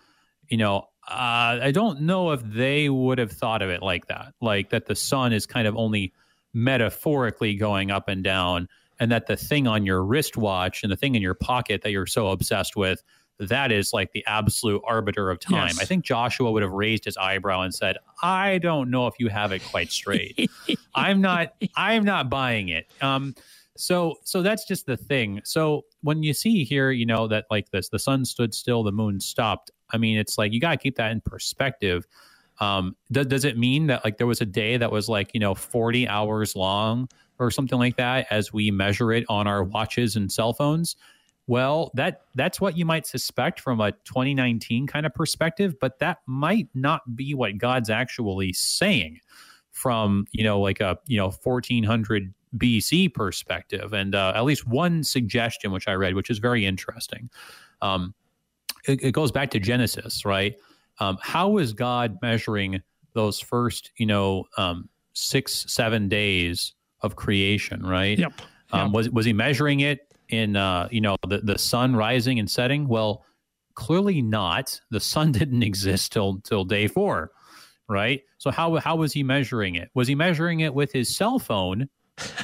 [0.47, 4.35] you know, uh, I don't know if they would have thought of it like that,
[4.41, 6.13] like that the sun is kind of only
[6.55, 8.69] metaphorically going up and down,
[9.01, 12.07] and that the thing on your wristwatch and the thing in your pocket that you're
[12.07, 13.03] so obsessed with,
[13.41, 15.67] that is like the absolute arbiter of time.
[15.67, 15.81] Yes.
[15.81, 19.27] I think Joshua would have raised his eyebrow and said, "I don't know if you
[19.27, 20.49] have it quite straight.
[20.95, 21.55] I'm not.
[21.75, 23.35] I'm not buying it." Um,
[23.77, 25.41] so so that's just the thing.
[25.45, 28.93] So when you see here, you know that like this, the sun stood still, the
[28.93, 29.71] moon stopped.
[29.93, 32.07] I mean, it's like you got to keep that in perspective.
[32.61, 35.41] Um, does, does it mean that like there was a day that was like you
[35.41, 37.09] know 40 hours long
[37.39, 40.97] or something like that as we measure it on our watches and cell phones?
[41.47, 46.19] Well, that that's what you might suspect from a 2019 kind of perspective, but that
[46.27, 49.19] might not be what God's actually saying
[49.71, 53.93] from you know like a you know 1400 BC perspective.
[53.93, 57.31] And uh, at least one suggestion, which I read, which is very interesting,
[57.81, 58.15] um,
[58.87, 60.57] it, it, goes back to Genesis, right?
[60.99, 62.83] Um, how is God measuring
[63.15, 68.19] those first, you know, um, six, seven days of creation, right?
[68.19, 68.33] Yep.
[68.73, 72.51] Um, was was he measuring it in, uh, you know, the the sun rising and
[72.51, 72.89] setting?
[72.89, 73.25] Well,
[73.75, 74.81] clearly not.
[74.91, 77.31] The sun didn't exist till till day four,
[77.89, 78.23] right?
[78.39, 79.91] So how how was he measuring it?
[79.95, 81.89] Was he measuring it with his cell phone?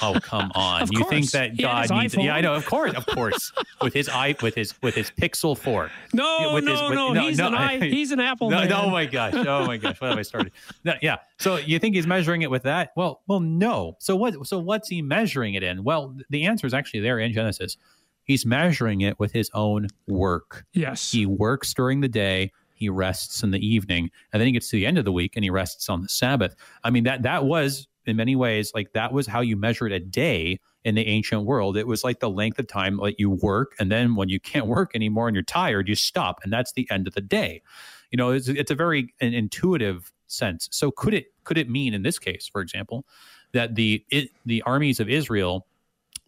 [0.02, 0.86] Oh come on!
[0.90, 2.14] you think that He God needs?
[2.14, 2.24] iPhone.
[2.24, 2.54] Yeah, I know.
[2.54, 3.52] Of course, of course.
[3.82, 5.90] with his i with his with his Pixel Four.
[6.12, 8.58] No, with no, his- with- no, no, He's no, an I, he's an Apple No,
[8.60, 8.68] man.
[8.68, 9.34] no, oh my gosh!
[9.34, 10.00] Oh my gosh!
[10.00, 10.52] What have I started?
[10.84, 11.16] No, yeah.
[11.38, 12.92] So you think he's measuring it with that?
[12.96, 13.96] Well, well, no.
[14.00, 14.46] So what?
[14.46, 15.84] So what's he measuring it in?
[15.84, 17.76] Well, the answer is actually there in Genesis.
[18.24, 20.66] He's measuring it with his own work.
[20.74, 21.10] yes.
[21.12, 22.52] He works during the day.
[22.74, 25.32] He rests in the evening, and then he gets to the end of the week
[25.34, 26.54] and he rests on the Sabbath.
[26.84, 30.00] I mean that that was in many ways like that was how you measured a
[30.00, 31.76] day in the ancient world.
[31.76, 34.66] It was like the length of time like you work, and then when you can't
[34.66, 37.62] work anymore and you're tired, you stop, and that's the end of the day.
[38.10, 40.68] You know, it's, it's a very an intuitive sense.
[40.72, 43.06] So could it could it mean in this case, for example,
[43.52, 45.66] that the it, the armies of Israel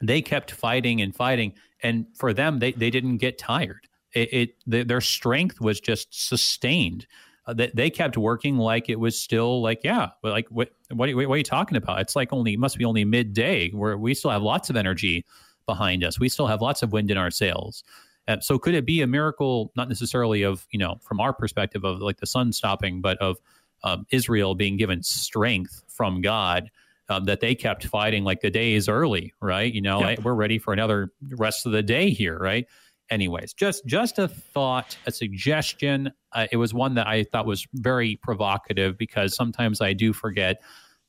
[0.03, 3.87] they kept fighting and fighting, and for them they they didn't get tired.
[4.13, 7.07] It, it th- their strength was just sustained.
[7.47, 11.11] Uh, they, they kept working like it was still like yeah, like what what are,
[11.11, 12.01] you, what are you talking about?
[12.01, 15.25] It's like only must be only midday where we still have lots of energy
[15.67, 16.19] behind us.
[16.19, 17.85] We still have lots of wind in our sails.
[18.29, 21.85] Uh, so could it be a miracle, not necessarily of you know from our perspective
[21.85, 23.39] of like the sun stopping, but of
[23.83, 26.71] um, Israel being given strength from God
[27.09, 29.73] um, that they kept fighting like the day is early, right?
[29.73, 30.21] You know, Yep.
[30.23, 32.67] we're ready for another rest of the day here, right?
[33.11, 36.13] Anyways, just just a thought, a suggestion.
[36.33, 40.63] Uh, it was one that I thought was very provocative because sometimes I do forget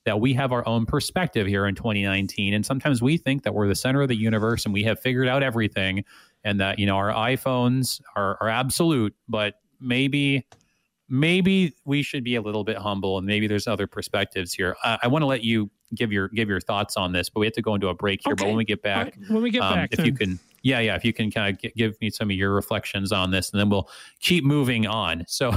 [0.06, 3.68] that we have our own perspective here in 2019, and sometimes we think that we're
[3.68, 6.04] the center of the universe and we have figured out everything,
[6.44, 10.46] and that you know our iPhones are, are absolute, but maybe
[11.12, 14.78] maybe we should be a little bit humble and maybe there's other perspectives here.
[14.84, 17.46] I, I want to let you give your give your thoughts on this, but we
[17.46, 18.36] have to go into a break here.
[18.36, 20.06] But when we get back, right, when we get um, back, if then.
[20.06, 23.12] you can, yeah, yeah, if you can kind of give me some of your reflections
[23.12, 25.26] on this, and then we'll keep moving on.
[25.32, 25.54] So,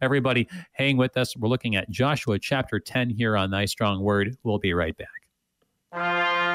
[0.00, 1.36] everybody, hang with us.
[1.36, 4.36] We're looking at Joshua chapter ten here on Thy Strong Word.
[4.44, 6.47] We'll be right back.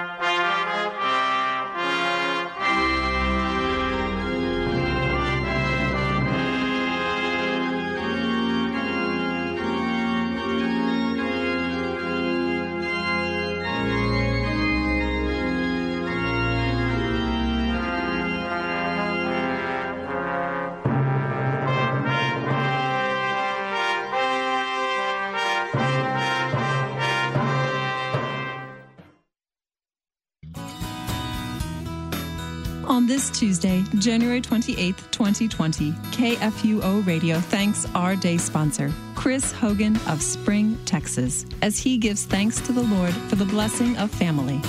[32.94, 40.22] On this Tuesday, January 28th, 2020, KFUO Radio thanks our day sponsor, Chris Hogan of
[40.22, 44.62] Spring, Texas, as he gives thanks to the Lord for the blessing of family.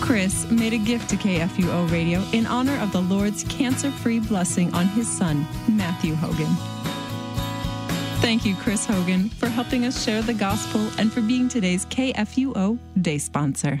[0.00, 4.72] Chris made a gift to KFUO Radio in honor of the Lord's cancer free blessing
[4.72, 6.54] on his son, Matthew Hogan.
[8.20, 12.78] Thank you, Chris Hogan, for helping us share the gospel and for being today's KFUO
[13.02, 13.80] day sponsor.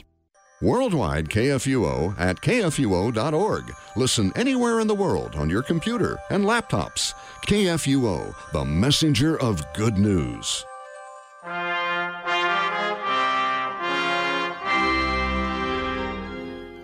[0.61, 3.73] Worldwide KFUO at kfuo.org.
[3.95, 7.15] Listen anywhere in the world on your computer and laptops.
[7.47, 10.63] KFUO, the messenger of good news.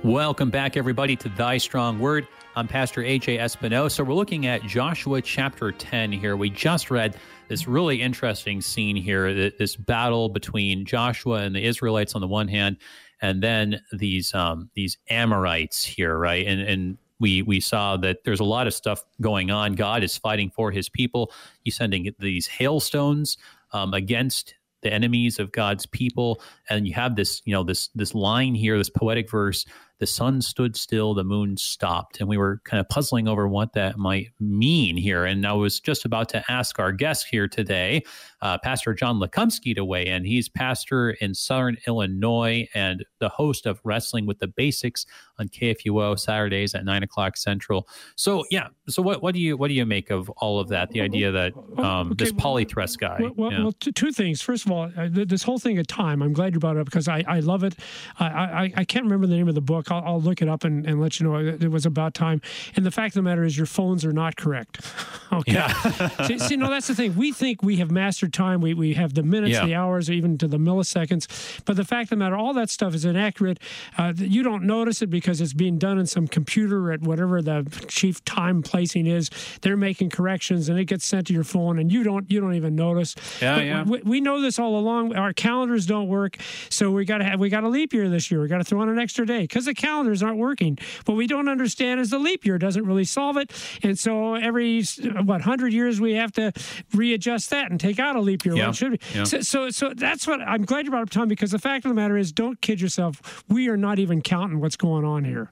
[0.04, 2.28] Welcome back, everybody, to Thy Strong Word.
[2.56, 4.04] I'm Pastor AJ Espinosa.
[4.04, 6.36] We're looking at Joshua chapter 10 here.
[6.36, 7.16] We just read
[7.50, 12.48] this really interesting scene here this battle between Joshua and the Israelites on the one
[12.48, 12.78] hand,
[13.22, 16.46] and then these um, these Amorites here, right?
[16.46, 19.74] And, and we, we saw that there's a lot of stuff going on.
[19.74, 21.32] God is fighting for his people,
[21.64, 23.38] he's sending these hailstones
[23.72, 24.54] um, against
[24.84, 26.42] the enemies of God's people.
[26.70, 29.66] And you have this, you know, this this line here, this poetic verse,
[30.00, 32.20] the sun stood still, the moon stopped.
[32.20, 35.26] And we were kind of puzzling over what that might mean here.
[35.26, 38.04] And I was just about to ask our guest here today,
[38.42, 40.26] uh, Pastor John Lekumsky, to weigh in.
[40.26, 45.06] He's pastor in Southern Illinois and the host of Wrestling with the Basics
[45.40, 47.88] on KFUO Saturdays at nine o'clock Central.
[48.16, 50.90] So yeah, so what what do you what do you make of all of that?
[50.92, 53.18] The idea that um, this okay, well, polythrust guy.
[53.20, 53.64] Well, well, yeah.
[53.64, 54.42] well two, things.
[54.42, 56.80] First of all, uh, th- this whole thing of time, I'm glad you brought it
[56.80, 57.76] up because I, I love it.
[58.20, 59.92] I, I, I can't remember the name of the book.
[59.92, 62.42] I'll, I'll look it up and, and let you know it was about time.
[62.76, 64.82] And the fact of the matter is, your phones are not correct.
[65.32, 65.54] okay.
[65.54, 66.26] Yeah.
[66.28, 67.16] see, see, no, that's the thing.
[67.16, 68.62] We think we have mastered time.
[68.62, 69.66] We, we have the minutes, yeah.
[69.66, 71.64] the hours, even to the milliseconds.
[71.66, 73.60] But the fact of the matter, all that stuff is inaccurate.
[73.98, 77.66] Uh, you don't notice it because it's being done in some computer at whatever the
[77.88, 79.30] chief time placing is.
[79.62, 82.56] They're making corrections and it gets sent to your phone and you don't you don't
[82.56, 83.16] even notice.
[83.42, 83.84] Yeah, but yeah.
[83.84, 85.16] We, we know this all along.
[85.16, 86.38] Our calendars don't work,
[86.70, 88.42] so we got to have we got a leap year this year.
[88.42, 90.78] We got to throw on an extra day because the calendars aren't working.
[91.06, 93.52] What we don't understand is the leap year doesn't really solve it,
[93.84, 94.84] and so every
[95.24, 96.52] what hundred years we have to
[96.94, 98.56] readjust that and take out a leap year.
[98.56, 98.72] Yeah.
[98.72, 99.00] should be.
[99.14, 99.24] Yeah.
[99.24, 101.90] So, so so that's what I'm glad you brought up Tom because the fact of
[101.90, 103.44] the matter is don't kid yourself.
[103.48, 105.52] We are not even counting what's going on here.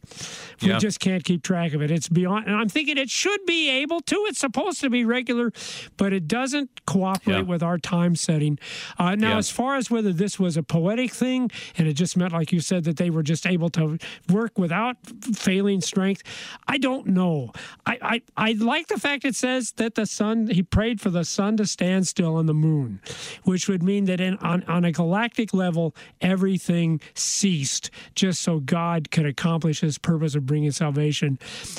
[0.62, 0.78] We yeah.
[0.78, 1.92] just can't keep track of it.
[1.92, 4.16] It's beyond, and I'm thinking it should be able to.
[4.28, 5.52] It's supposed to be regular,
[5.98, 8.60] but it doesn't cooperate with our time setting.
[8.98, 12.34] Uh, now, as far as whether this was a poetic thing and it just meant,
[12.34, 13.98] like you said, that they were just able to
[14.30, 14.98] work without
[15.34, 16.24] failing strength,
[16.68, 17.52] I don't know.
[17.86, 21.24] I, I, I like the fact it says that the sun, he prayed for the
[21.24, 23.02] sun to stand still on the moon,
[23.44, 29.12] which would mean that in, on, on a galactic level, everything ceased just so God
[29.12, 31.38] could accomplish his purpose of bringing salvation.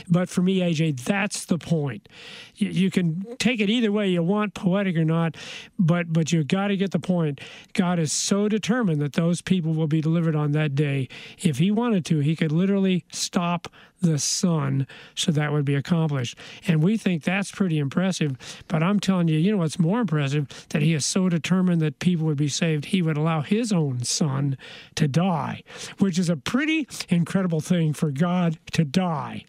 [0.08, 2.08] But for me, AJ, that's the point.
[2.54, 5.36] You, you can take it either way you want, poetic or not,
[5.78, 7.40] but but you got to get the point.
[7.72, 11.08] God is so determined that those people will be delivered on that day.
[11.38, 13.68] If he wanted to, he could literally stop
[14.00, 16.38] the sun so that would be accomplished.
[16.66, 18.36] And we think that's pretty impressive.
[18.68, 20.66] But I'm telling you, you know what's more impressive?
[20.70, 24.02] That he is so determined that people would be saved, he would allow his own
[24.04, 24.56] son
[24.96, 25.62] to die,
[25.98, 29.44] which is a pretty incredible thing for God to die.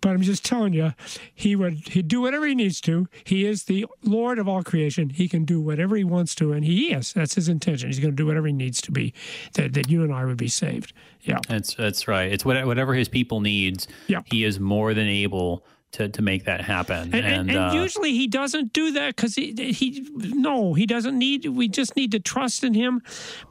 [0.00, 0.94] But I'm just telling you,
[1.34, 3.08] he would he'd do whatever he needs to.
[3.24, 5.10] He is the Lord of all creation.
[5.10, 7.12] He can do whatever he wants to, and he is.
[7.12, 7.88] That's his intention.
[7.88, 9.14] He's going to do whatever he needs to be
[9.54, 10.92] that, that you and I would be saved.
[11.22, 12.32] Yeah, that's that's right.
[12.32, 13.40] It's whatever his people
[13.86, 13.88] needs.
[14.08, 17.14] Yeah, he is more than able to, to make that happen.
[17.14, 20.86] And, and, and, and uh, usually he doesn't do that because he, he, no, he
[20.86, 23.02] doesn't need, we just need to trust in him.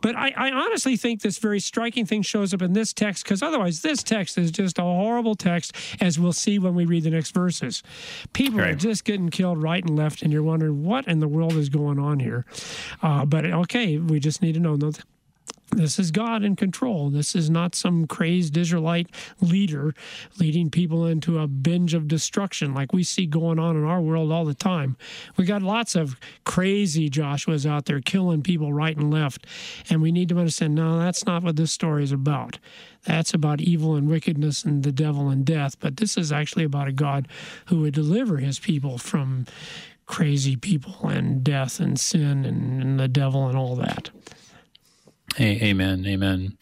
[0.02, 3.42] But I, I honestly think this very striking thing shows up in this text because
[3.42, 7.10] otherwise this text is just a horrible text, as we'll see when we read the
[7.10, 7.82] next verses.
[8.34, 8.72] People right.
[8.72, 11.70] are just getting killed right and left, and you're wondering what in the world is
[11.70, 12.46] going on here.
[13.02, 14.78] Uh, but okay, we just need to know
[15.78, 17.10] this is God in control.
[17.10, 19.10] This is not some crazed Israelite
[19.42, 19.94] leader
[20.40, 24.32] leading people into a binge of destruction like we see going on in our world
[24.32, 24.98] all the time.
[25.36, 29.46] We got lots of crazy Joshua's out there killing people right and left.
[29.90, 32.58] And we need to understand no, that's not what this story is about.
[33.04, 35.80] That's about evil and wickedness and the devil and death.
[35.80, 37.28] But this is actually about a God
[37.68, 39.46] who would deliver his people from
[40.08, 44.10] crazy people and death and sin and, and the devil and all that.
[45.40, 46.06] Amen.
[46.08, 46.58] Amen.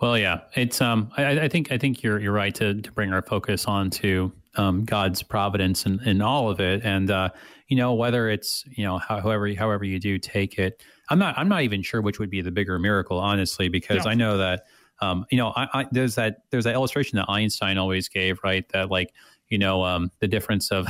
[0.00, 1.12] Well, yeah, it's um.
[1.16, 4.32] I, I, think I think you're you're right to to bring our focus on to
[4.56, 7.28] um, God's providence and in, in all of it, and uh,
[7.68, 10.82] you know whether it's you know however however you do take it.
[11.08, 14.14] I'm not I'm not even sure which would be the bigger miracle, honestly, because I
[14.14, 14.64] know that
[15.00, 18.68] um, you know I, I, there's that there's that illustration that Einstein always gave, right?
[18.70, 19.14] That like
[19.48, 20.86] you know um, the difference of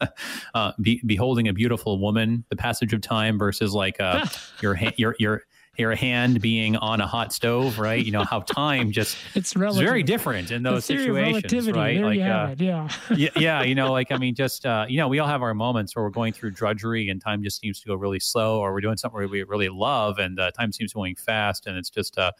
[0.54, 4.24] uh, be, beholding a beautiful woman, the passage of time versus like uh,
[4.62, 5.42] your your your
[5.78, 8.04] your hand being on a hot stove, right?
[8.04, 11.94] You know how time just it's, it's very different in those situations, right?
[11.96, 12.88] There like, uh, it, yeah.
[13.14, 15.54] yeah, yeah, you know, like I mean, just uh, you know, we all have our
[15.54, 18.72] moments where we're going through drudgery and time just seems to go really slow, or
[18.72, 22.18] we're doing something we really love and uh, time seems going fast, and it's just,
[22.18, 22.32] uh,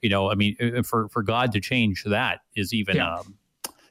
[0.00, 3.16] you know, I mean, for for God to change that is even yeah.
[3.16, 3.36] um,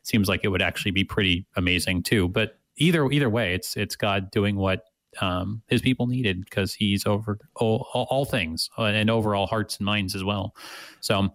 [0.04, 2.28] seems like it would actually be pretty amazing too.
[2.28, 4.86] But either either way, it's it's God doing what
[5.20, 9.78] um, his people needed because he's over all, all, things uh, and over all hearts
[9.78, 10.56] and minds as well.
[11.02, 11.30] So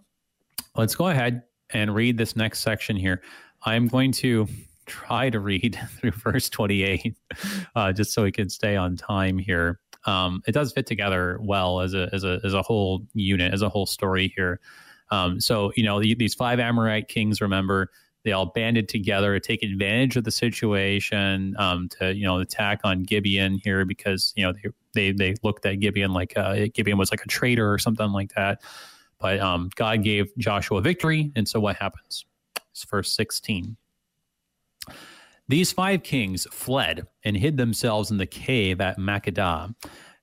[0.75, 3.21] let's go ahead and read this next section here.
[3.63, 4.47] I'm going to
[4.85, 7.15] try to read through verse 28
[7.75, 9.79] uh, just so we can stay on time here.
[10.05, 13.61] Um, it does fit together well as a, as a, as a whole unit, as
[13.61, 14.59] a whole story here.
[15.11, 17.89] Um, so, you know, the, these five Amorite kings, remember,
[18.27, 22.81] they all banded together to take advantage of the situation um, to you know attack
[22.83, 26.97] on Gibeon here because you know they they, they looked at Gibeon like uh, Gibeon
[26.97, 28.61] was like a traitor or something like that.
[29.17, 32.25] But um, God gave Joshua victory, and so what happens?
[32.71, 33.77] It's verse sixteen.
[35.47, 39.73] These five kings fled and hid themselves in the cave at Makkedah.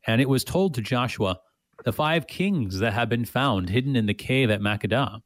[0.07, 1.41] And it was told to Joshua,
[1.87, 5.23] The five kings that have been found hidden in the cave at Makkedah.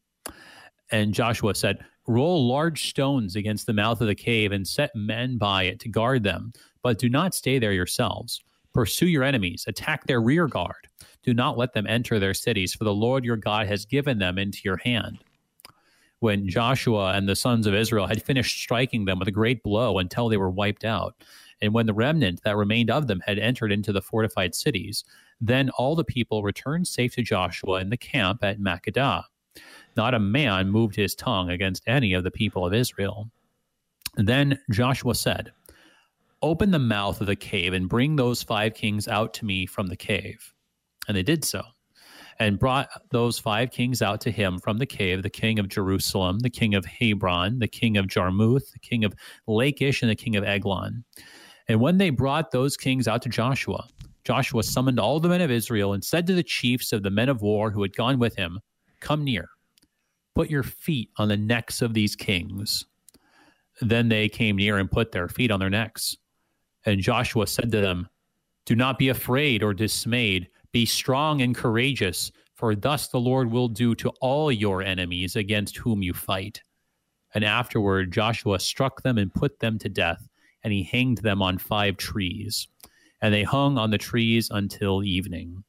[0.93, 5.39] And Joshua said, Roll large stones against the mouth of the cave and set men
[5.39, 6.53] by it to guard them,
[6.83, 8.43] but do not stay there yourselves.
[8.75, 10.89] Pursue your enemies, attack their rear guard.
[11.23, 14.39] Do not let them enter their cities, for the Lord your God has given them
[14.39, 15.19] into your hand.
[16.21, 19.99] when Joshua and the sons of Israel had finished striking them with a great blow
[19.99, 21.15] until they were wiped out.
[21.61, 25.05] And when the remnant that remained of them had entered into the fortified cities,
[25.41, 29.25] then all the people returned safe to Joshua in the camp at Makkedah.
[29.99, 33.33] Not a man moved his tongue against any of the people of Israel.
[34.15, 35.51] Then Joshua said,
[36.41, 39.89] Open the mouth of the cave and bring those five kings out to me from
[39.89, 40.55] the cave.
[41.09, 41.63] And they did so,
[42.39, 46.39] and brought those five kings out to him from the cave the king of Jerusalem,
[46.39, 49.17] the king of Hebron, the king of Jarmuth, the king of
[49.49, 51.03] Lachish, and the king of Eglon.
[51.67, 53.89] And when they brought those kings out to Joshua,
[54.23, 57.29] Joshua summoned all the men of Israel and said to the chiefs of the men
[57.29, 58.61] of war who had gone with him,
[59.01, 59.49] Come near,
[60.39, 62.87] put your feet on the necks of these kings.
[63.81, 66.17] Then they came near and put their feet on their necks.
[66.87, 68.09] And Joshua said to them,
[68.65, 70.49] Do not be afraid or dismayed.
[70.71, 75.77] Be strong and courageous, for thus the Lord will do to all your enemies against
[75.77, 76.63] whom you fight.
[77.35, 80.29] And afterward Joshua struck them and put them to death,
[80.63, 82.69] and he hanged them on five trees.
[83.21, 85.65] And they hung on the trees until evening.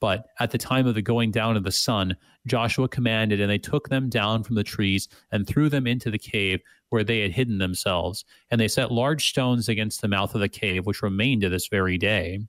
[0.00, 2.16] But at the time of the going down of the sun,
[2.46, 6.18] Joshua commanded, and they took them down from the trees and threw them into the
[6.18, 8.24] cave where they had hidden themselves.
[8.50, 11.68] And they set large stones against the mouth of the cave, which remain to this
[11.68, 12.40] very day.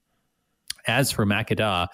[0.87, 1.87] As for Makkedah,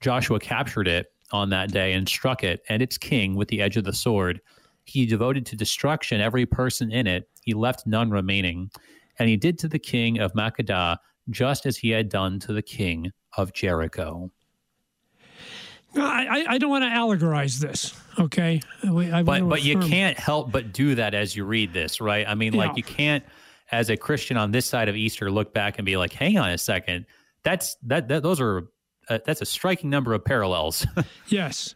[0.00, 3.76] Joshua captured it on that day and struck it and its king with the edge
[3.76, 4.40] of the sword.
[4.84, 7.28] He devoted to destruction every person in it.
[7.42, 8.70] He left none remaining.
[9.18, 10.98] And he did to the king of Makkedah
[11.30, 14.30] just as he had done to the king of Jericho.
[15.96, 18.60] I, I don't want to allegorize this, okay?
[18.84, 22.26] I, but but you can't help but do that as you read this, right?
[22.28, 23.24] I mean, like you can't,
[23.72, 26.50] as a Christian on this side of Easter, look back and be like, "Hang on
[26.50, 27.06] a second,
[27.42, 28.68] that's that, that those are
[29.08, 30.86] uh, that's a striking number of parallels."
[31.28, 31.74] yes,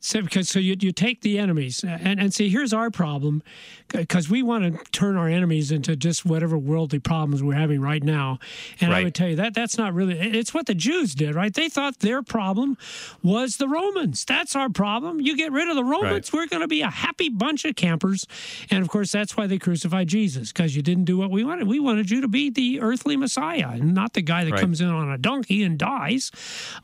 [0.00, 3.42] so because so you you take the enemies and and see here's our problem
[3.88, 8.02] because we want to turn our enemies into just whatever worldly problems we're having right
[8.02, 8.38] now.
[8.80, 9.00] And right.
[9.00, 11.52] I would tell you that that's not really it's what the Jews did, right?
[11.52, 12.78] They thought their problem
[13.22, 14.24] was the Romans.
[14.24, 15.20] That's our problem.
[15.20, 16.32] You get rid of the Romans, right.
[16.32, 18.26] we're going to be a happy bunch of campers.
[18.70, 21.66] And of course, that's why they crucified Jesus because you didn't do what we wanted.
[21.66, 24.60] We wanted you to be the earthly Messiah, and not the guy that right.
[24.60, 26.30] comes in on a donkey and dies.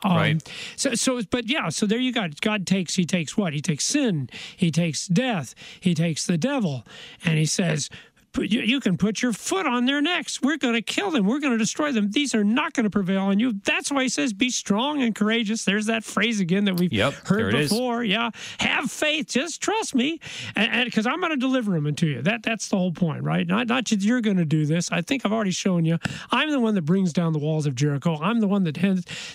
[0.03, 0.51] Um, right.
[0.75, 3.53] So so but yeah, so there you got God takes he takes what?
[3.53, 6.85] He takes sin, he takes death, he takes the devil,
[7.23, 7.89] and he says,
[8.37, 10.41] you, you can put your foot on their necks.
[10.41, 11.25] We're going to kill them.
[11.25, 12.11] We're going to destroy them.
[12.11, 13.53] These are not going to prevail on you.
[13.63, 15.65] That's why he says, be strong and courageous.
[15.65, 18.03] There's that phrase again that we've yep, heard before.
[18.03, 18.11] Is.
[18.11, 18.29] Yeah.
[18.59, 19.27] Have faith.
[19.29, 20.19] Just trust me.
[20.55, 22.21] And because I'm going to deliver them into you.
[22.21, 23.47] That That's the whole point, right?
[23.47, 24.91] Not, not just you're going to do this.
[24.91, 25.97] I think I've already shown you.
[26.31, 28.19] I'm the one that brings down the walls of Jericho.
[28.21, 28.77] I'm the one that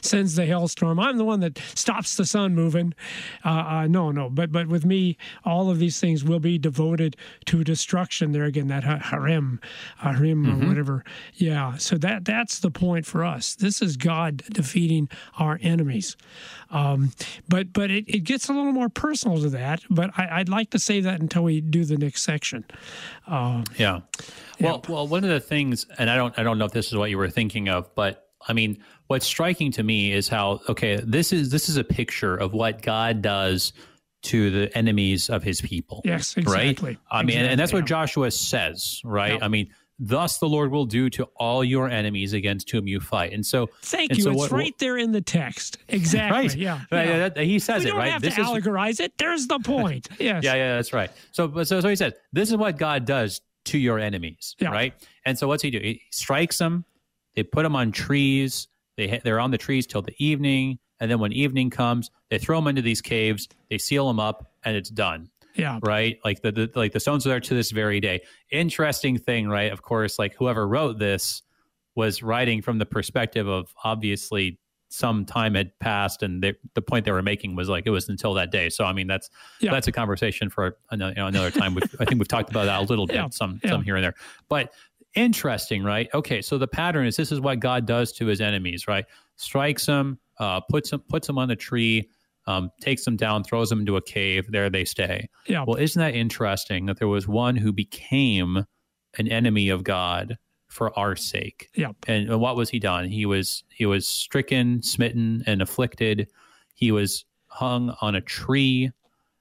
[0.01, 1.01] sends the hailstorm.
[1.01, 2.95] I'm the one that stops the sun moving.
[3.45, 4.31] Uh, uh, no, no.
[4.31, 7.17] But, but with me, all of these things will be devoted
[7.47, 8.33] to destruction.
[8.33, 9.61] There again, that harem,
[9.99, 10.65] harem mm-hmm.
[10.65, 11.05] or whatever.
[11.35, 11.77] Yeah.
[11.77, 13.55] So that that's the point for us.
[13.55, 15.09] This is God defeating
[15.39, 16.17] our enemies.
[16.71, 17.13] Um,
[17.49, 19.83] but but it, it gets a little more personal to that.
[19.91, 22.65] But I, would like to save that until we do the next section.
[23.27, 24.01] Uh, yeah.
[24.61, 24.93] Well, yeah.
[24.93, 27.11] well, one of the things, and I don't I don't know if this is what
[27.11, 31.33] you were thinking of, but I mean, what's striking to me is how okay, this
[31.33, 33.73] is this is a picture of what God does
[34.23, 36.03] to the enemies of his people.
[36.05, 36.91] Yes, exactly.
[36.91, 36.99] Right?
[37.11, 39.43] I mean, and that's what Joshua says, right?
[39.43, 43.33] I mean, thus the Lord will do to all your enemies against whom you fight.
[43.33, 44.25] And so, thank and you.
[44.25, 45.79] So it's what, right there in the text.
[45.89, 46.39] Exactly.
[46.39, 46.57] right.
[46.57, 46.81] Yeah.
[46.91, 47.43] Yeah.
[47.43, 47.95] He says we it.
[47.95, 48.11] Right.
[48.11, 49.17] have this to allegorize it.
[49.19, 50.09] There's the point.
[50.19, 50.45] Yes.
[50.45, 50.55] yeah.
[50.55, 50.77] Yeah.
[50.77, 51.11] That's right.
[51.33, 54.55] So, so, so he says, this is what God does to your enemies.
[54.59, 54.71] Yeah.
[54.71, 54.95] Right.
[55.25, 55.79] And so, what's he do?
[55.79, 56.85] He strikes them.
[57.35, 58.69] They put them on trees.
[58.97, 60.79] They they're on the trees till the evening.
[61.03, 64.53] And then when evening comes, they throw them into these caves, they seal them up,
[64.65, 65.31] and it's done.
[65.57, 65.81] Yeah.
[65.83, 66.21] Right.
[66.25, 68.23] Like the, the like the stones are there to this very day.
[68.53, 69.73] Interesting thing, right?
[69.73, 71.43] Of course, like whoever wrote this
[71.97, 77.05] was writing from the perspective of obviously some time had passed and they, the point
[77.05, 79.71] they were making was like it was until that day so i mean that's yeah.
[79.71, 82.79] that's a conversation for another, you know, another time i think we've talked about that
[82.79, 83.29] a little bit yeah.
[83.31, 83.71] some yeah.
[83.71, 84.15] some here and there
[84.51, 84.71] but
[85.15, 88.87] interesting right okay so the pattern is this is what god does to his enemies
[88.87, 92.09] right strikes them uh, puts them puts them on a tree,
[92.47, 94.51] um, takes them down, throws them into a cave.
[94.51, 95.29] There they stay.
[95.47, 95.65] Yeah.
[95.67, 98.67] Well, isn't that interesting that there was one who became
[99.19, 101.69] an enemy of God for our sake?
[101.75, 101.93] Yeah.
[102.07, 103.09] And what was he done?
[103.09, 106.29] He was he was stricken, smitten, and afflicted.
[106.75, 108.91] He was hung on a tree.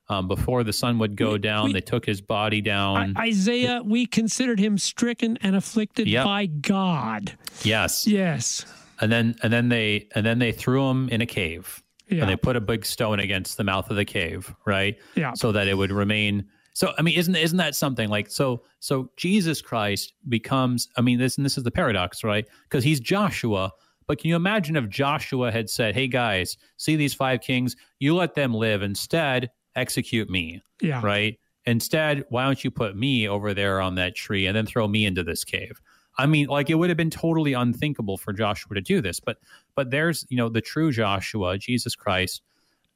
[0.09, 3.15] Um, before the sun would go we, down, we, they took his body down.
[3.17, 6.25] Isaiah, we considered him stricken and afflicted yep.
[6.25, 7.37] by God.
[7.63, 8.05] Yes.
[8.05, 8.65] Yes
[9.01, 11.83] and then and then they and then they threw him in a cave.
[12.07, 12.21] Yeah.
[12.21, 14.97] And they put a big stone against the mouth of the cave, right?
[15.15, 15.33] Yeah.
[15.33, 18.63] So that it would remain So I mean, isn't isn't that something like so?
[18.79, 20.89] So Jesus Christ becomes.
[20.97, 22.45] I mean, this and this is the paradox, right?
[22.63, 23.71] Because he's Joshua,
[24.07, 27.75] but can you imagine if Joshua had said, "Hey guys, see these five kings?
[27.99, 28.81] You let them live.
[28.81, 31.01] Instead, execute me." Yeah.
[31.03, 31.37] Right.
[31.65, 35.05] Instead, why don't you put me over there on that tree and then throw me
[35.05, 35.79] into this cave?
[36.17, 39.37] I mean, like it would have been totally unthinkable for Joshua to do this, but
[39.75, 42.41] but there's you know the true Joshua, Jesus Christ,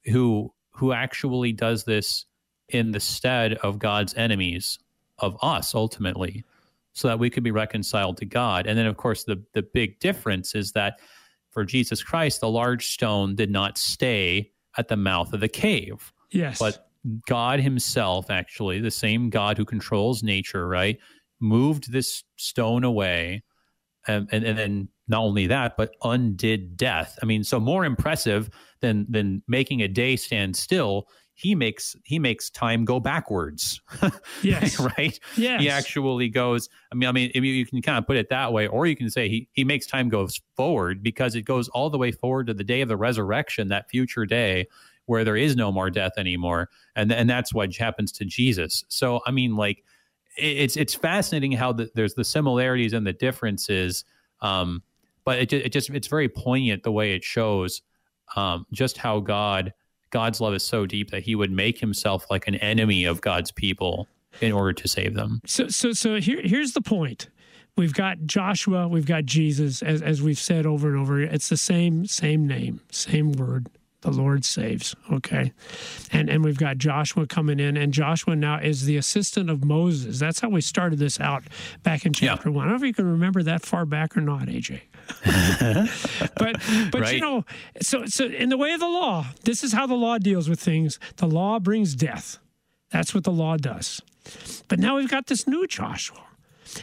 [0.04, 2.26] who who actually does this
[2.68, 4.78] in the stead of God's enemies,
[5.18, 6.44] of us ultimately,
[6.92, 8.66] so that we could be reconciled to God.
[8.66, 11.00] And then, of course, the the big difference is that
[11.50, 16.12] for Jesus Christ, the large stone did not stay at the mouth of the cave.
[16.30, 16.58] Yes.
[16.58, 16.86] But
[17.26, 20.98] God Himself, actually, the same God who controls nature, right,
[21.40, 23.42] moved this stone away.
[24.08, 27.18] And, and, and then not only that, but undid death.
[27.22, 31.08] I mean, so more impressive than than making a day stand still.
[31.34, 33.80] He makes he makes time go backwards.
[34.42, 34.78] Yes.
[34.78, 35.18] right.
[35.36, 35.60] Yes.
[35.60, 36.68] He actually goes.
[36.92, 38.96] I mean, I mean, you, you can kind of put it that way, or you
[38.96, 42.46] can say he he makes time goes forward because it goes all the way forward
[42.46, 44.66] to the day of the resurrection, that future day
[45.06, 48.84] where there is no more death anymore, and and that's what happens to Jesus.
[48.88, 49.84] So I mean, like
[50.36, 54.04] it's it's fascinating how the, there's the similarities and the differences,
[54.40, 54.82] um,
[55.24, 57.82] but it it just it's very poignant the way it shows
[58.34, 59.72] um, just how God
[60.10, 63.50] God's love is so deep that He would make Himself like an enemy of God's
[63.50, 64.08] people
[64.40, 65.40] in order to save them.
[65.46, 67.28] So, so, so here, here's the point.
[67.76, 71.20] We've got Joshua, we've got Jesus, as, as we've said over and over.
[71.20, 73.68] It's the same, same name, same word.
[74.06, 74.94] The Lord saves.
[75.12, 75.52] Okay,
[76.12, 80.20] and and we've got Joshua coming in, and Joshua now is the assistant of Moses.
[80.20, 81.42] That's how we started this out
[81.82, 82.54] back in chapter Yeah.
[82.54, 82.68] one.
[82.68, 84.82] I don't know if you can remember that far back or not, AJ.
[86.36, 86.56] but
[86.92, 87.44] but you know,
[87.82, 90.60] so so in the way of the law, this is how the law deals with
[90.60, 91.00] things.
[91.16, 92.38] The law brings death.
[92.90, 94.02] That's what the law does.
[94.68, 96.22] But now we've got this new Joshua.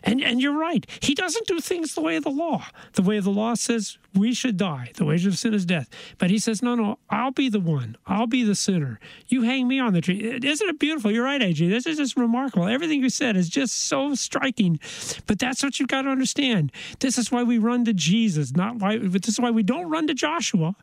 [0.04, 0.86] And and you're right.
[1.02, 2.66] He doesn't do things the way of the law.
[2.94, 4.92] The way of the law says we should die.
[4.96, 5.90] The wages of sin is death.
[6.18, 7.98] But he says, no, no, I'll be the one.
[8.06, 9.00] I'll be the sinner.
[9.28, 10.40] You hang me on the tree.
[10.44, 11.12] Isn't it beautiful?
[11.12, 11.70] You're right, AJ.
[11.70, 12.68] This is just remarkable.
[12.68, 14.80] Everything you said is just so striking.
[15.26, 16.72] But that's what you've got to understand.
[17.00, 18.98] This is why we run to Jesus, not why.
[19.00, 20.76] But this is why we don't run to Joshua.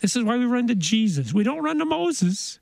[0.00, 1.32] This is why we run to Jesus.
[1.32, 2.58] We don't run to Moses.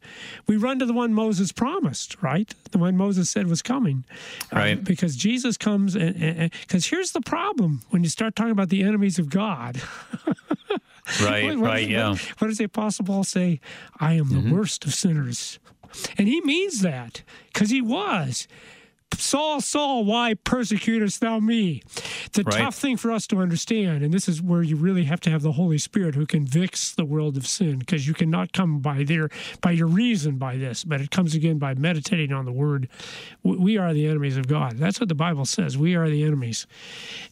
[0.46, 2.54] We run to the one Moses promised, right?
[2.70, 4.04] The one Moses said was coming.
[4.52, 4.84] Um, Right.
[4.84, 9.18] because Jesus comes, and because here's the problem when you start talking about the enemies
[9.18, 9.80] of God.
[11.22, 12.08] Right, What- what right, does- yeah.
[12.10, 13.60] What, what does the Apostle Paul say?
[13.98, 14.48] I am Mm-hmm.
[14.50, 15.58] the worst of sinners.
[16.16, 18.46] And he means that because he was.
[19.14, 21.82] Saul, Saul, why persecutest thou me?
[22.32, 22.58] The Right.
[22.58, 25.42] tough thing for us to understand, and this is where you really have to have
[25.42, 29.28] the Holy Spirit who convicts the world of sin, because you cannot come by their
[29.60, 32.88] by your reason by this, but it comes again by meditating on the Word.
[33.42, 34.78] We- We are the enemies of God.
[34.78, 35.76] That's what the Bible says.
[35.78, 36.66] We are the enemies,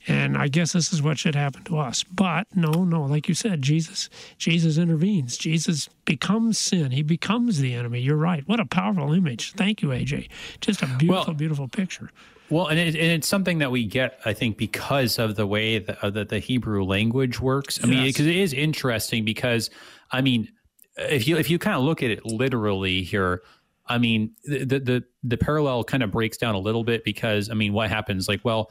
[0.06, 2.04] and I guess this is what should happen to us.
[2.04, 4.08] But no, no, like you said, Jesus,
[4.38, 5.36] Jesus intervenes.
[5.36, 6.90] Jesus becomes sin.
[6.92, 8.00] He becomes the enemy.
[8.00, 8.46] You're right.
[8.46, 9.52] What a powerful image.
[9.52, 10.28] Thank you, AJ.
[10.60, 12.10] Just a beautiful, Well- beautiful picture.
[12.50, 15.80] Well, and, it, and it's something that we get, I think, because of the way
[15.80, 17.78] that, uh, that the Hebrew language works.
[17.82, 18.14] I mean, Yes.
[18.14, 19.24] because it is interesting.
[19.24, 19.68] Because
[20.10, 20.48] I mean,
[20.96, 23.42] if you if you kind of look at it literally here,
[23.86, 27.50] I mean, the the the, the parallel kind of breaks down a little bit because
[27.50, 28.28] I mean, what happens?
[28.28, 28.70] Like, well,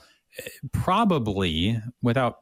[0.71, 2.39] probably without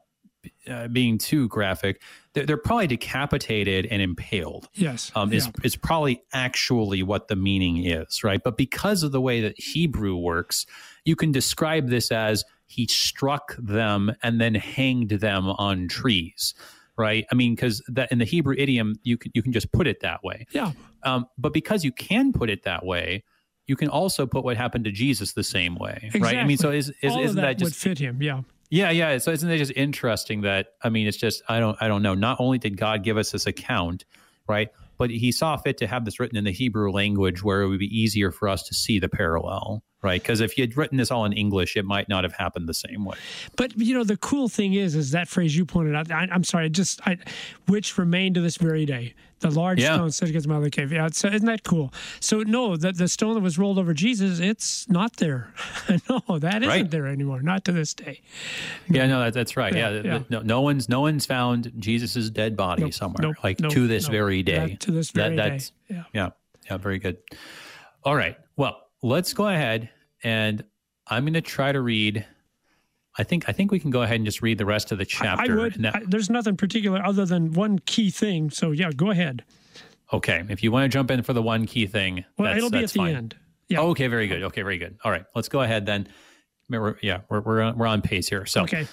[0.68, 5.12] uh, being too graphic, they're, they're probably decapitated and impaled Yes.
[5.14, 5.52] um, is, Yeah.
[5.64, 8.40] is probably actually what the meaning is, right?
[8.42, 10.66] But because of the way that Hebrew works,
[11.04, 16.54] you can describe this as he struck them and then hanged them on trees,
[16.98, 17.24] right?
[17.30, 20.00] I mean, because that in the Hebrew idiom, you can you can just put it
[20.00, 20.46] that way.
[20.50, 20.72] Yeah.
[21.04, 23.22] Um, but because you can put it that way,
[23.68, 26.36] you can also put what happened to Jesus the same way, right?
[26.36, 28.20] I mean, so is, is isn't that, that would just fit him?
[28.22, 28.42] Yeah.
[28.70, 29.18] Yeah, yeah.
[29.18, 32.14] So isn't it just interesting that I mean, it's just I don't I don't know.
[32.14, 34.04] Not only did God give us this account,
[34.48, 37.68] right, but He saw fit to have this written in the Hebrew language where it
[37.68, 40.20] would be easier for us to see the parallel, right?
[40.20, 42.74] Because if you had written this all in English, it might not have happened the
[42.74, 43.16] same way.
[43.56, 46.10] But you know, the cool thing is, is that phrase you pointed out.
[46.10, 47.18] I, I'm sorry, just I,
[47.68, 49.14] which remained to this very day.
[49.40, 49.96] The large Yeah.
[49.96, 50.90] stone set against the mouth of the cave.
[50.92, 51.92] Yeah, so uh, isn't that cool?
[52.20, 55.52] So no, the the stone that was rolled over Jesus, it's not there.
[56.08, 56.90] no, that isn't Right.
[56.90, 57.42] there anymore.
[57.42, 58.22] Not to this day.
[58.88, 59.74] Yeah, no, that, that's right.
[59.74, 60.22] Yeah, Yeah, yeah.
[60.30, 63.86] No, no one's no one's found Jesus's dead body Nope, somewhere, nope, like nope, to
[63.86, 64.68] this very day.
[64.70, 65.48] That- to this That- very day.
[65.50, 66.04] that's, Yeah.
[66.14, 66.28] Yeah.
[66.70, 66.76] Yeah.
[66.78, 67.18] Very good.
[68.04, 68.38] All right.
[68.56, 69.90] Well, let's go ahead
[70.24, 70.64] and
[71.08, 72.24] I'm going to try to read.
[73.18, 75.04] I think I think we can go ahead and just read the rest of the
[75.06, 75.52] chapter.
[75.52, 75.76] I would.
[75.76, 78.50] And that- I, there's nothing particular other than one key thing.
[78.50, 79.44] So yeah, go ahead.
[80.12, 80.44] okay.
[80.48, 82.78] If you want to jump in for the one key thing, Well, that's, it'll be
[82.84, 83.14] at the fine.
[83.16, 83.36] end.
[83.68, 83.80] Yeah.
[83.80, 84.42] Oh, okay, very good.
[84.44, 84.96] Okay, very good.
[85.04, 86.06] All right, let's go ahead then.
[86.68, 88.44] We're, yeah, we're we're on, we're on pace here.
[88.46, 88.86] So, Okay.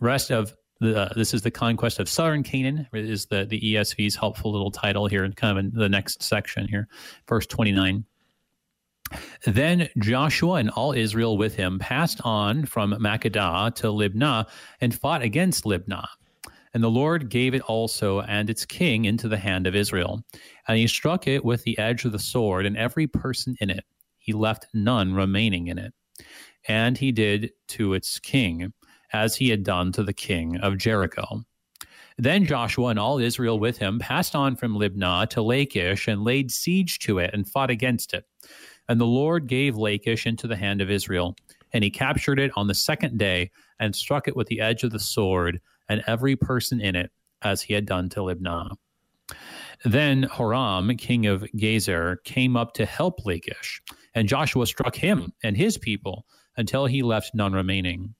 [0.00, 4.16] rest of the uh, this is the conquest of southern Canaan is the the ESV's
[4.16, 6.88] helpful little title here, and kind of in the next section here,
[7.28, 8.04] verse twenty nine.
[9.44, 14.46] Then Joshua and all Israel with him passed on from Makkedah to Libnah
[14.80, 16.06] and fought against Libnah.
[16.74, 20.22] And the Lord gave it also and its king into the hand of Israel.
[20.68, 23.84] And he struck it with the edge of the sword, and every person in it.
[24.18, 25.92] He left none remaining in it.
[26.68, 28.72] And he did to its king
[29.12, 31.44] as he had done to the king of Jericho.
[32.18, 36.50] Then Joshua and all Israel with him passed on from Libnah to Lachish and laid
[36.50, 38.24] siege to it and fought against it.
[38.92, 41.34] And the Lord gave Lachish into the hand of Israel.
[41.72, 44.90] And he captured it on the second day and struck it with the edge of
[44.90, 48.76] the sword and every person in it, as he had done to Libnah.
[49.86, 53.80] Then Horam, king of Gezer, came up to help Lachish,
[54.14, 56.26] and Joshua struck him and his people
[56.58, 58.14] until he left none remaining.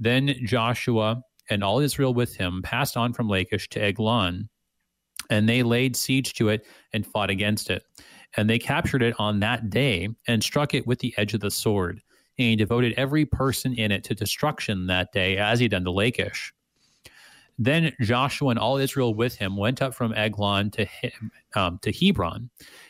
[0.00, 4.48] Then Joshua and all Israel with him passed on from Lachish to Eglon,
[5.30, 7.84] and they laid siege to it and fought against it.
[8.36, 11.50] And they captured it on that day and struck it with the edge of the
[11.50, 12.02] sword.
[12.38, 15.90] And he devoted every person in it to destruction that day, as he done to
[15.90, 16.52] Lachish.
[17.58, 20.86] Then Joshua and all Israel with him went up from Eglon to
[21.56, 22.48] um, to Hebron,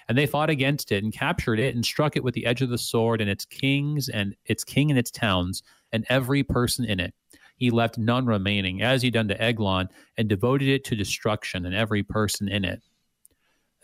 [0.09, 2.69] and they fought against it and captured it and struck it with the edge of
[2.69, 5.63] the sword and its kings and its king and its towns
[5.93, 7.15] and every person in it.
[7.57, 11.75] He left none remaining, as he done to Eglon, and devoted it to destruction and
[11.75, 12.83] every person in it.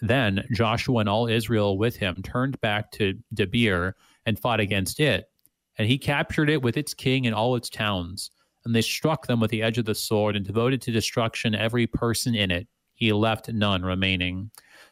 [0.05, 3.95] Then Joshua and all Israel with him turned back to Debir
[4.27, 5.31] and fought against it,
[5.79, 8.31] and he captured it with its king and all its towns.
[8.67, 11.87] And they struck them with the edge of the sword and devoted to destruction every
[11.87, 12.69] person in it.
[12.93, 14.51] He left none remaining.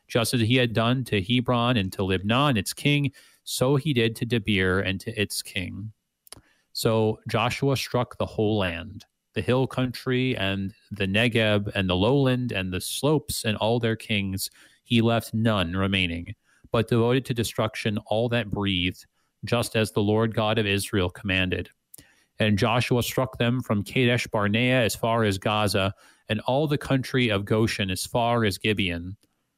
[0.08, 3.12] Just as he had done to Hebron and to Libnah its king,
[3.44, 5.92] so he did to Debir and to its king.
[6.72, 9.04] So Joshua struck the whole land,
[9.34, 13.96] the hill country and the Negeb and the lowland and the slopes and all their
[13.96, 14.50] kings.
[14.92, 16.34] He left none remaining,
[16.70, 19.06] but devoted to destruction all that breathed,
[19.42, 21.70] just as the Lord God of Israel commanded.
[22.38, 25.94] And Joshua struck them from Kadesh Barnea as far as Gaza,
[26.28, 29.16] and all the country of Goshen as far as Gibeon.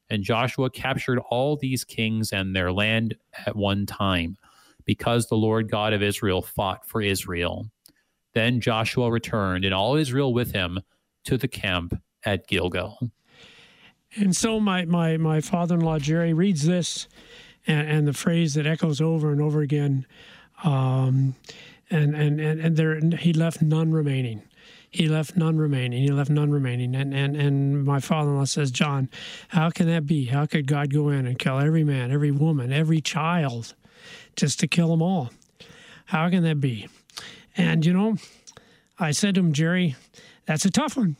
[0.08, 4.36] And Joshua captured all these kings and their land at one time,
[4.84, 7.68] because the Lord God of Israel fought for Israel.
[8.34, 10.78] Then Joshua returned, and all Israel with him,
[11.24, 13.10] to the camp at Gilgal.
[14.16, 17.08] And so my, my, my father in law, Jerry, reads this
[17.66, 20.06] and, and the phrase that echoes over and over again.
[20.62, 21.34] Um,
[21.90, 24.42] and, and, and, and there, he left none remaining.
[24.90, 26.02] He left none remaining.
[26.02, 26.94] He left none remaining.
[26.94, 29.08] And, and, and my father in law says, John,
[29.48, 30.26] how can that be?
[30.26, 33.74] How could God go in and kill every man, every woman, every child
[34.36, 35.30] just to kill them all?
[36.06, 36.88] How can that be?
[37.56, 38.16] And, you know,
[38.98, 39.96] I said to him, Jerry,
[40.46, 41.16] that's a tough one.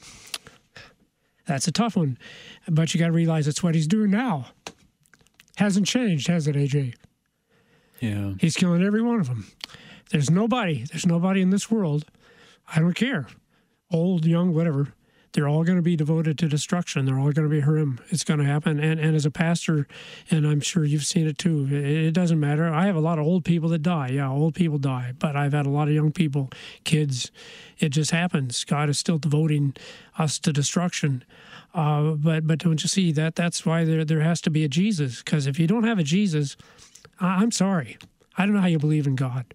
[1.47, 2.18] That's a tough one.
[2.68, 4.47] But you got to realize it's what he's doing now.
[5.57, 6.95] Hasn't changed, has it, AJ?
[8.01, 8.32] Yeah.
[8.40, 9.47] He's killing every one of them.
[10.11, 12.05] There's nobody, there's nobody in this world,
[12.74, 13.26] I don't care,
[13.90, 14.95] old, young, whatever.
[15.35, 17.07] They're all going to be devoted to destruction.
[17.07, 17.99] They're all going to be harim.
[18.11, 18.78] It's going to happen.
[18.78, 19.89] And and as a pastor,
[20.30, 21.68] and I'm sure you've seen it too.
[21.70, 22.72] It, it doesn't matter.
[22.72, 24.11] I have a lot of old people that die.
[24.11, 25.12] Yeah, old people die.
[25.18, 26.51] But I've had a lot of young people,
[26.85, 27.32] kids.
[27.80, 28.64] It just happens.
[28.64, 29.74] God is still devoting
[30.16, 31.24] us to destruction.
[31.74, 33.35] Uh, but but don't you see that?
[33.35, 35.20] That's why there there has to be a Jesus.
[35.20, 36.57] Because if you don't have a Jesus,
[37.18, 37.99] I, I'm sorry.
[38.39, 39.47] I don't know how you believe in God.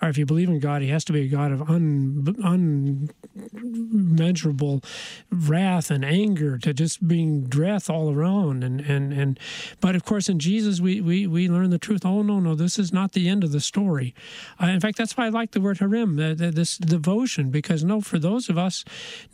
[0.00, 3.10] Or if you believe in God, he has to be a God of un,
[3.52, 4.82] unmeasurable
[5.30, 8.62] wrath and anger to just being breath all around.
[8.62, 9.40] And, and, and
[9.80, 12.04] but of course in Jesus we, we, we learn the truth.
[12.04, 14.14] Oh no, no, this is not the end of the story.
[14.62, 18.18] Uh, in fact, that's why I like the word the, this devotion, because no, for
[18.18, 18.84] those of us,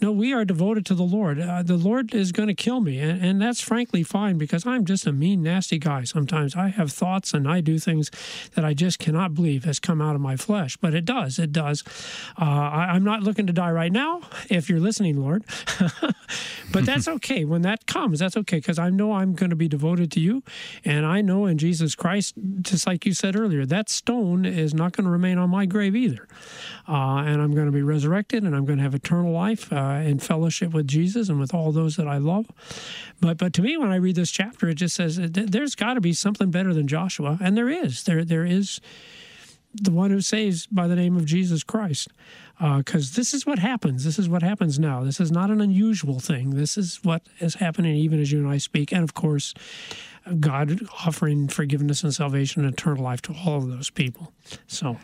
[0.00, 1.40] no, we are devoted to the Lord.
[1.40, 4.84] Uh, the Lord is going to kill me, and, and that's frankly fine because I'm
[4.84, 6.04] just a mean, nasty guy.
[6.04, 8.10] Sometimes I have thoughts and I do things
[8.54, 11.38] that I just cannot believe has come out of my flesh, but it does.
[11.38, 11.82] It does.
[12.40, 15.44] Uh, I, I'm not looking to die right now, if you're listening, Lord.
[16.72, 17.44] but that's okay.
[17.44, 20.42] When that comes, that's okay because I know I'm going to be devoted to you.
[20.84, 24.92] And I know in Jesus Christ, just like you said earlier, that stone is not
[24.92, 26.26] going to remain on my grave either.
[26.88, 30.02] Uh, and I'm going to be resurrected and I'm going to have eternal life uh,
[30.04, 32.46] in fellowship with Jesus and with all those that I love.
[33.20, 36.00] But but to me, when I read this chapter, it just says there's got to
[36.00, 38.04] be something better than Joshua, and there is.
[38.04, 38.80] There there is
[39.74, 42.08] the one who saves by the name of Jesus Christ.
[42.58, 44.04] Because uh, this is what happens.
[44.04, 45.02] This is what happens now.
[45.02, 46.50] This is not an unusual thing.
[46.50, 48.92] This is what is happening even as you and I speak.
[48.92, 49.54] And of course,
[50.38, 54.32] God offering forgiveness and salvation and eternal life to all of those people.
[54.68, 54.98] So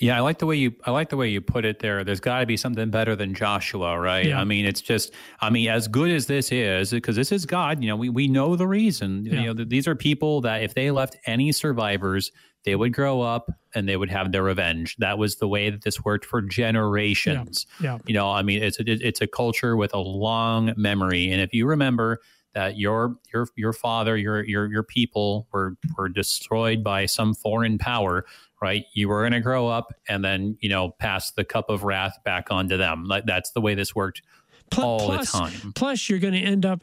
[0.00, 2.04] yeah, I like the way you I like the way you put it there.
[2.04, 4.26] There's got to be something better than Joshua, right?
[4.26, 4.40] Yeah.
[4.40, 7.82] I mean, it's just I mean, as good as this is because this is God,
[7.82, 9.26] you know, we we know the reason.
[9.26, 9.34] Yeah.
[9.34, 12.32] You know, th- these are people that if they left any survivors,
[12.64, 14.96] they would grow up and they would have their revenge.
[14.98, 17.66] That was the way that this worked for generations.
[17.80, 17.98] Yeah.
[18.06, 21.52] You know, I mean, it's a, it's a culture with a long memory, and if
[21.54, 22.20] you remember
[22.54, 27.78] that your your your father, your your your people were were destroyed by some foreign
[27.78, 28.24] power,
[28.60, 28.84] right?
[28.92, 32.18] You were going to grow up and then you know pass the cup of wrath
[32.24, 33.04] back onto them.
[33.04, 34.22] Like that's the way this worked
[34.70, 35.72] Pl- all the time.
[35.74, 36.82] Plus, you're going to end up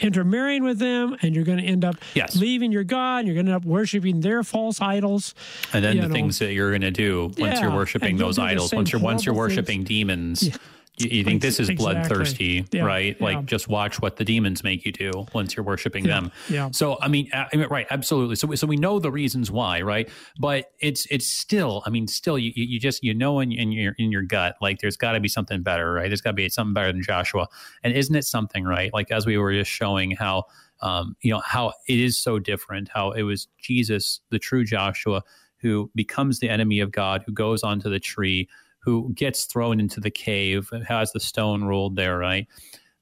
[0.00, 2.36] intermarrying with them, and you're going to end up Yes.
[2.36, 3.18] leaving your God.
[3.20, 5.34] And you're going to end up worshiping their false idols.
[5.72, 6.14] And then the know.
[6.14, 9.00] things that you're going to do once Yeah, you're worshiping and those idols, once you're
[9.00, 9.58] once you're horrible things.
[9.68, 10.50] worshiping demons.
[10.96, 11.94] You, you think this is Exactly.
[11.94, 13.16] bloodthirsty, Yeah, right?
[13.18, 13.24] yeah.
[13.24, 16.32] Like just watch what the demons make you do once you're worshiping Yeah, them.
[16.48, 16.70] yeah.
[16.70, 17.86] So I mean, I mean, right?
[17.90, 18.36] Absolutely.
[18.36, 20.08] So so we know the reasons why, right?
[20.38, 23.72] But it's it's still, I mean, still, you you you just you know in, in
[23.72, 26.08] your in your gut, like there's got to be something better, right?
[26.08, 27.48] There's got to be something better than Joshua,
[27.82, 28.92] and isn't it something, right?
[28.94, 30.44] Like as we were just showing how.
[30.80, 32.88] Um, you know how it is so different.
[32.92, 35.22] How it was Jesus, the true Joshua,
[35.58, 38.48] who becomes the enemy of God, who goes onto the tree,
[38.84, 42.46] who gets thrown into the cave, has the stone rolled there, right?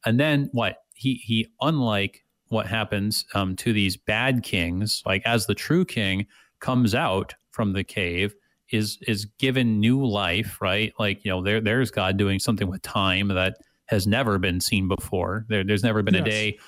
[0.04, 0.78] And then what?
[0.94, 6.26] He he, unlike what happens um, to these bad kings, like as the true king
[6.60, 8.34] comes out from the cave,
[8.70, 10.92] is is given new life, right?
[10.98, 13.56] Like you know, there there's God doing something with time that
[13.86, 15.44] has never been seen before.
[15.48, 16.58] There, there's never been a day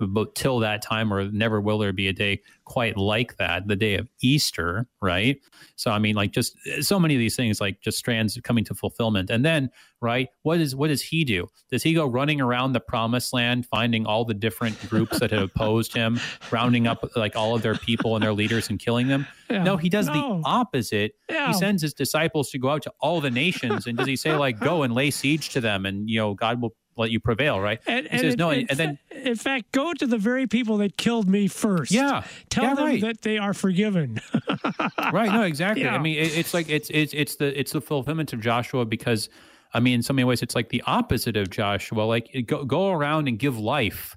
[0.00, 3.76] but till that time, or never will there be a day quite like that, the
[3.76, 5.38] day of Easter, right?
[5.76, 8.64] So I mean, like just eh, so many of these things, like just strands coming
[8.64, 11.48] to fulfillment, and then right, what is what does he do?
[11.70, 15.42] Does he go running around the promised land, finding all the different groups that have
[15.42, 16.18] opposed him,
[16.50, 19.26] rounding up like all of their people and their leaders and killing them?
[19.50, 19.62] Yeah.
[19.62, 20.12] No, he does No.
[20.14, 21.12] the opposite.
[21.28, 21.48] Yeah.
[21.48, 24.34] He sends his disciples to go out to all the nations, and does he say
[24.36, 27.60] like, "Go and lay siege to them," and you know, God will let you prevail,
[27.60, 27.80] right?
[27.86, 30.76] And, he says in- no, in, and then in fact, go to the very people
[30.78, 31.90] that killed me first.
[31.92, 32.24] Yeah.
[32.50, 33.00] tell Yeah, them right.
[33.02, 34.20] that they are forgiven.
[35.12, 35.94] right no exactly Yeah.
[35.94, 39.28] i mean it, it's like it's it's it's the it's the fulfillment of joshua because
[39.74, 42.90] i mean in so many ways it's like the opposite of joshua like go, go
[42.90, 44.14] around and give life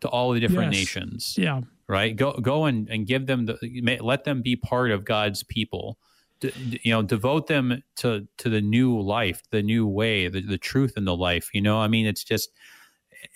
[0.00, 0.80] to all the different Yes.
[0.80, 5.04] nations yeah, right go go and, and give them the let them be part of
[5.04, 5.98] god's people
[6.40, 10.58] D- you know devote them to to the new life the new way the, the
[10.58, 12.50] truth in the life you know i mean it's just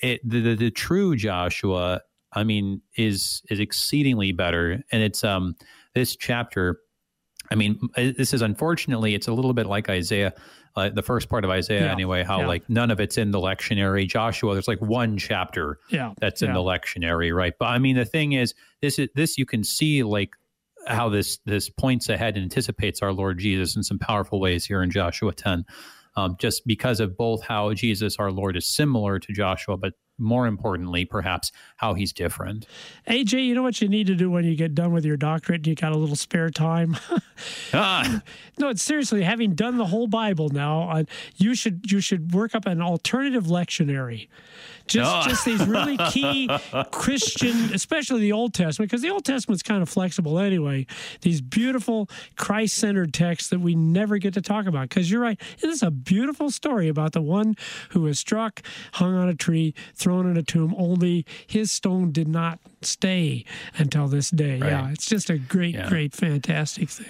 [0.00, 2.00] it the, the, the true joshua
[2.32, 5.54] i mean is is exceedingly better and it's um
[5.94, 6.80] this chapter
[7.50, 10.32] i mean this is unfortunately it's a little bit like isaiah
[10.76, 12.46] uh, the first part of isaiah Yeah, anyway how yeah.
[12.48, 16.14] like none of it's in the lectionary joshua there's like one chapter yeah.
[16.20, 17.54] that's in the lectionary, right?
[17.56, 20.34] But I mean, the thing is, this is this you can see like
[20.86, 24.82] how this this points ahead and anticipates our Lord Jesus in some powerful ways here
[24.82, 25.64] in Joshua ten,
[26.16, 30.46] um, just because of both how Jesus our Lord is similar to Joshua, but more
[30.46, 32.66] importantly, perhaps how he's different.
[33.08, 35.60] AJ, you know what you need to do when you get done with your doctorate
[35.60, 36.96] and you got a little spare time?
[37.72, 38.22] Ah,
[38.60, 41.02] no, it's seriously, having done the whole Bible now, uh,
[41.36, 44.28] you should you should work up an alternative lectionary.
[44.86, 45.28] Just Oh.
[45.28, 46.48] just these really key
[46.92, 50.86] Christian, especially the Old Testament, because the Old Testament's kind of flexible anyway.
[51.22, 54.88] These beautiful Christ-centered texts that we never get to talk about.
[54.90, 57.56] Because you're right, it is a beautiful story about the one
[57.90, 58.62] who was struck,
[58.92, 59.74] hung on a tree,
[60.04, 60.74] thrown in a tomb.
[60.76, 63.44] Only his stone did not stay
[63.78, 64.58] until this day.
[64.58, 65.88] Yeah, it's just a great, Yeah.
[65.88, 67.06] great, fantastic thing.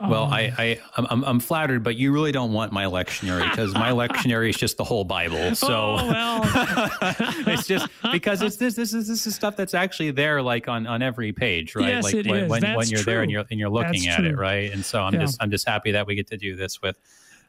[0.00, 3.72] well, um, I, I I'm- I'm flattered, but you really don't want my lectionary because
[3.74, 5.54] my lectionary is just the whole Bible.
[5.56, 5.96] So.
[5.98, 6.90] Oh well,
[7.48, 10.86] it's just because it's this this is this is stuff that's actually there like on
[10.86, 12.50] on every page right Yes, like it when is.
[12.50, 13.38] when, when you're there and true.
[13.40, 14.38] you're and you're looking That's at it true.
[14.40, 15.20] right and so i'm Yeah.
[15.20, 16.98] just i'm just happy that we get to do this with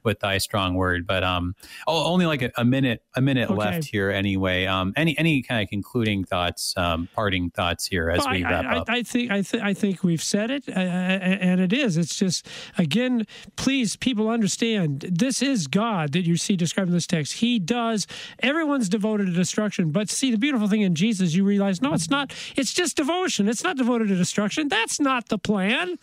[0.03, 1.55] with thy strong word but um
[1.87, 3.57] oh only like a, a minute a minute Okay.
[3.57, 8.19] left here anyway um any any kind of concluding thoughts um parting thoughts here as
[8.19, 10.51] Well, we I, wrap I, up I, I think I, th- I think we've said
[10.51, 11.97] it, uh, and it is.
[11.97, 12.47] It's just
[12.77, 13.25] again,
[13.55, 15.05] please, people understand.
[15.11, 17.33] This is God that you see described in this text.
[17.33, 18.07] He does.
[18.41, 22.09] Everyone's devoted to destruction, but see the beautiful thing in Jesus, you realize no, it's
[22.09, 22.33] not.
[22.55, 23.47] It's just devotion.
[23.49, 24.67] It's not devoted to destruction.
[24.67, 25.97] That's not the plan.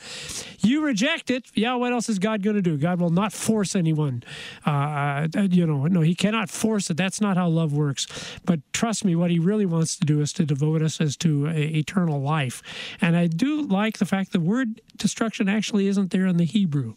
[0.60, 1.46] You reject it.
[1.54, 1.74] Yeah.
[1.74, 2.76] What else is God going to do?
[2.76, 3.85] God will not force anyone.
[3.86, 4.22] Anyone.
[4.66, 6.96] Uh, uh, you know, no, he cannot force it.
[6.96, 8.06] That's not how love works.
[8.44, 11.46] But trust me, what he really wants to do is to devote us as to
[11.46, 12.62] a, eternal life.
[13.00, 16.94] And I do like the fact the word destruction actually isn't there in the Hebrew.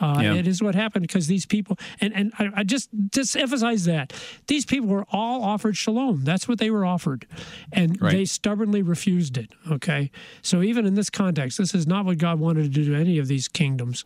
[0.00, 0.34] Uh, yeah.
[0.34, 4.12] It is what happened because these people, and, and I, I just just emphasize that
[4.46, 6.24] these people were all offered shalom.
[6.24, 7.26] That's what they were offered,
[7.72, 8.12] and right.
[8.12, 9.52] they stubbornly refused it.
[9.70, 10.10] Okay,
[10.42, 13.18] so even in this context, this is not what God wanted to do to any
[13.18, 14.04] of these kingdoms.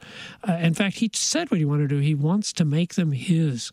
[0.49, 2.01] Uh, in fact, He said what He wanted to do.
[2.01, 3.73] He wants to make them His,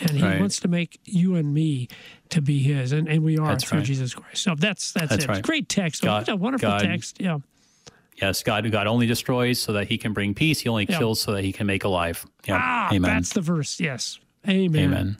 [0.00, 0.40] and He right.
[0.40, 1.88] wants to make you and me
[2.30, 3.86] to be His, and, and we are that's through right.
[3.86, 4.42] Jesus Christ.
[4.42, 5.28] So that's that's, that's it.
[5.28, 5.42] Right.
[5.42, 6.02] Great text.
[6.02, 7.20] God, a wonderful God, text.
[7.20, 7.38] Yeah.
[8.20, 10.60] Yes, God, God only destroys so that He can bring peace.
[10.60, 10.98] He only yeah.
[10.98, 12.26] kills so that He can make alive.
[12.46, 12.58] Yeah.
[12.60, 13.02] Ah, Amen.
[13.02, 13.80] That's the verse.
[13.80, 14.18] Yes.
[14.48, 14.84] Amen.
[14.84, 15.18] Amen.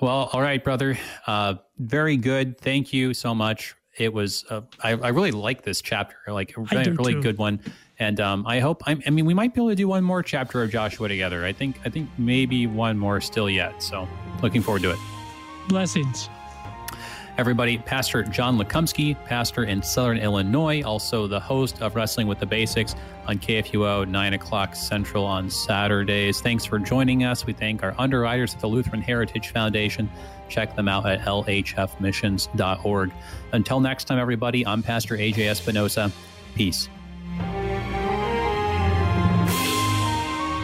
[0.00, 0.98] Well, all right, brother.
[1.26, 2.58] Uh, very good.
[2.58, 3.74] Thank you so much.
[3.98, 4.44] It was.
[4.48, 6.16] Uh, I, I really like this chapter.
[6.28, 7.60] Like a really, good one.
[7.98, 8.82] And um, I hope.
[8.86, 11.44] I, I mean, we might be able to do one more chapter of Joshua together.
[11.44, 11.80] I think.
[11.84, 13.82] I think maybe one more still yet.
[13.82, 14.06] So,
[14.42, 14.98] looking forward to it.
[15.68, 16.28] Blessings
[17.38, 17.78] everybody.
[17.78, 22.94] Pastor John Lekumsky, pastor in Southern Illinois, also the host of Wrestling with the Basics
[23.26, 26.40] on KFUO, 9 o'clock Central on Saturdays.
[26.40, 27.44] Thanks for joining us.
[27.44, 30.08] We thank our underwriters at the Lutheran Heritage Foundation.
[30.48, 33.12] Check them out at lhfmissions.org.
[33.52, 36.12] Until next time, everybody, I'm Pastor AJ Espinosa.
[36.54, 36.88] Peace.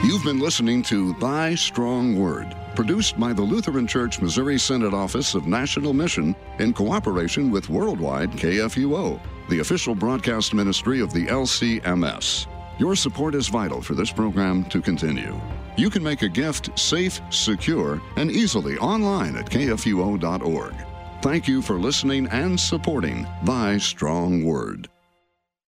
[0.04, 5.34] You've been listening to Thy Strong Word produced by the Lutheran Church Missouri Synod Office
[5.34, 12.46] of National Mission in cooperation with Worldwide KFUO, the official broadcast ministry of the LCMS.
[12.78, 15.38] Your support is vital for this program to continue.
[15.76, 20.74] You can make a gift safe, secure, and easily online at kfuo.org.
[21.22, 24.91] Thank you for listening and supporting Thy Strong Word.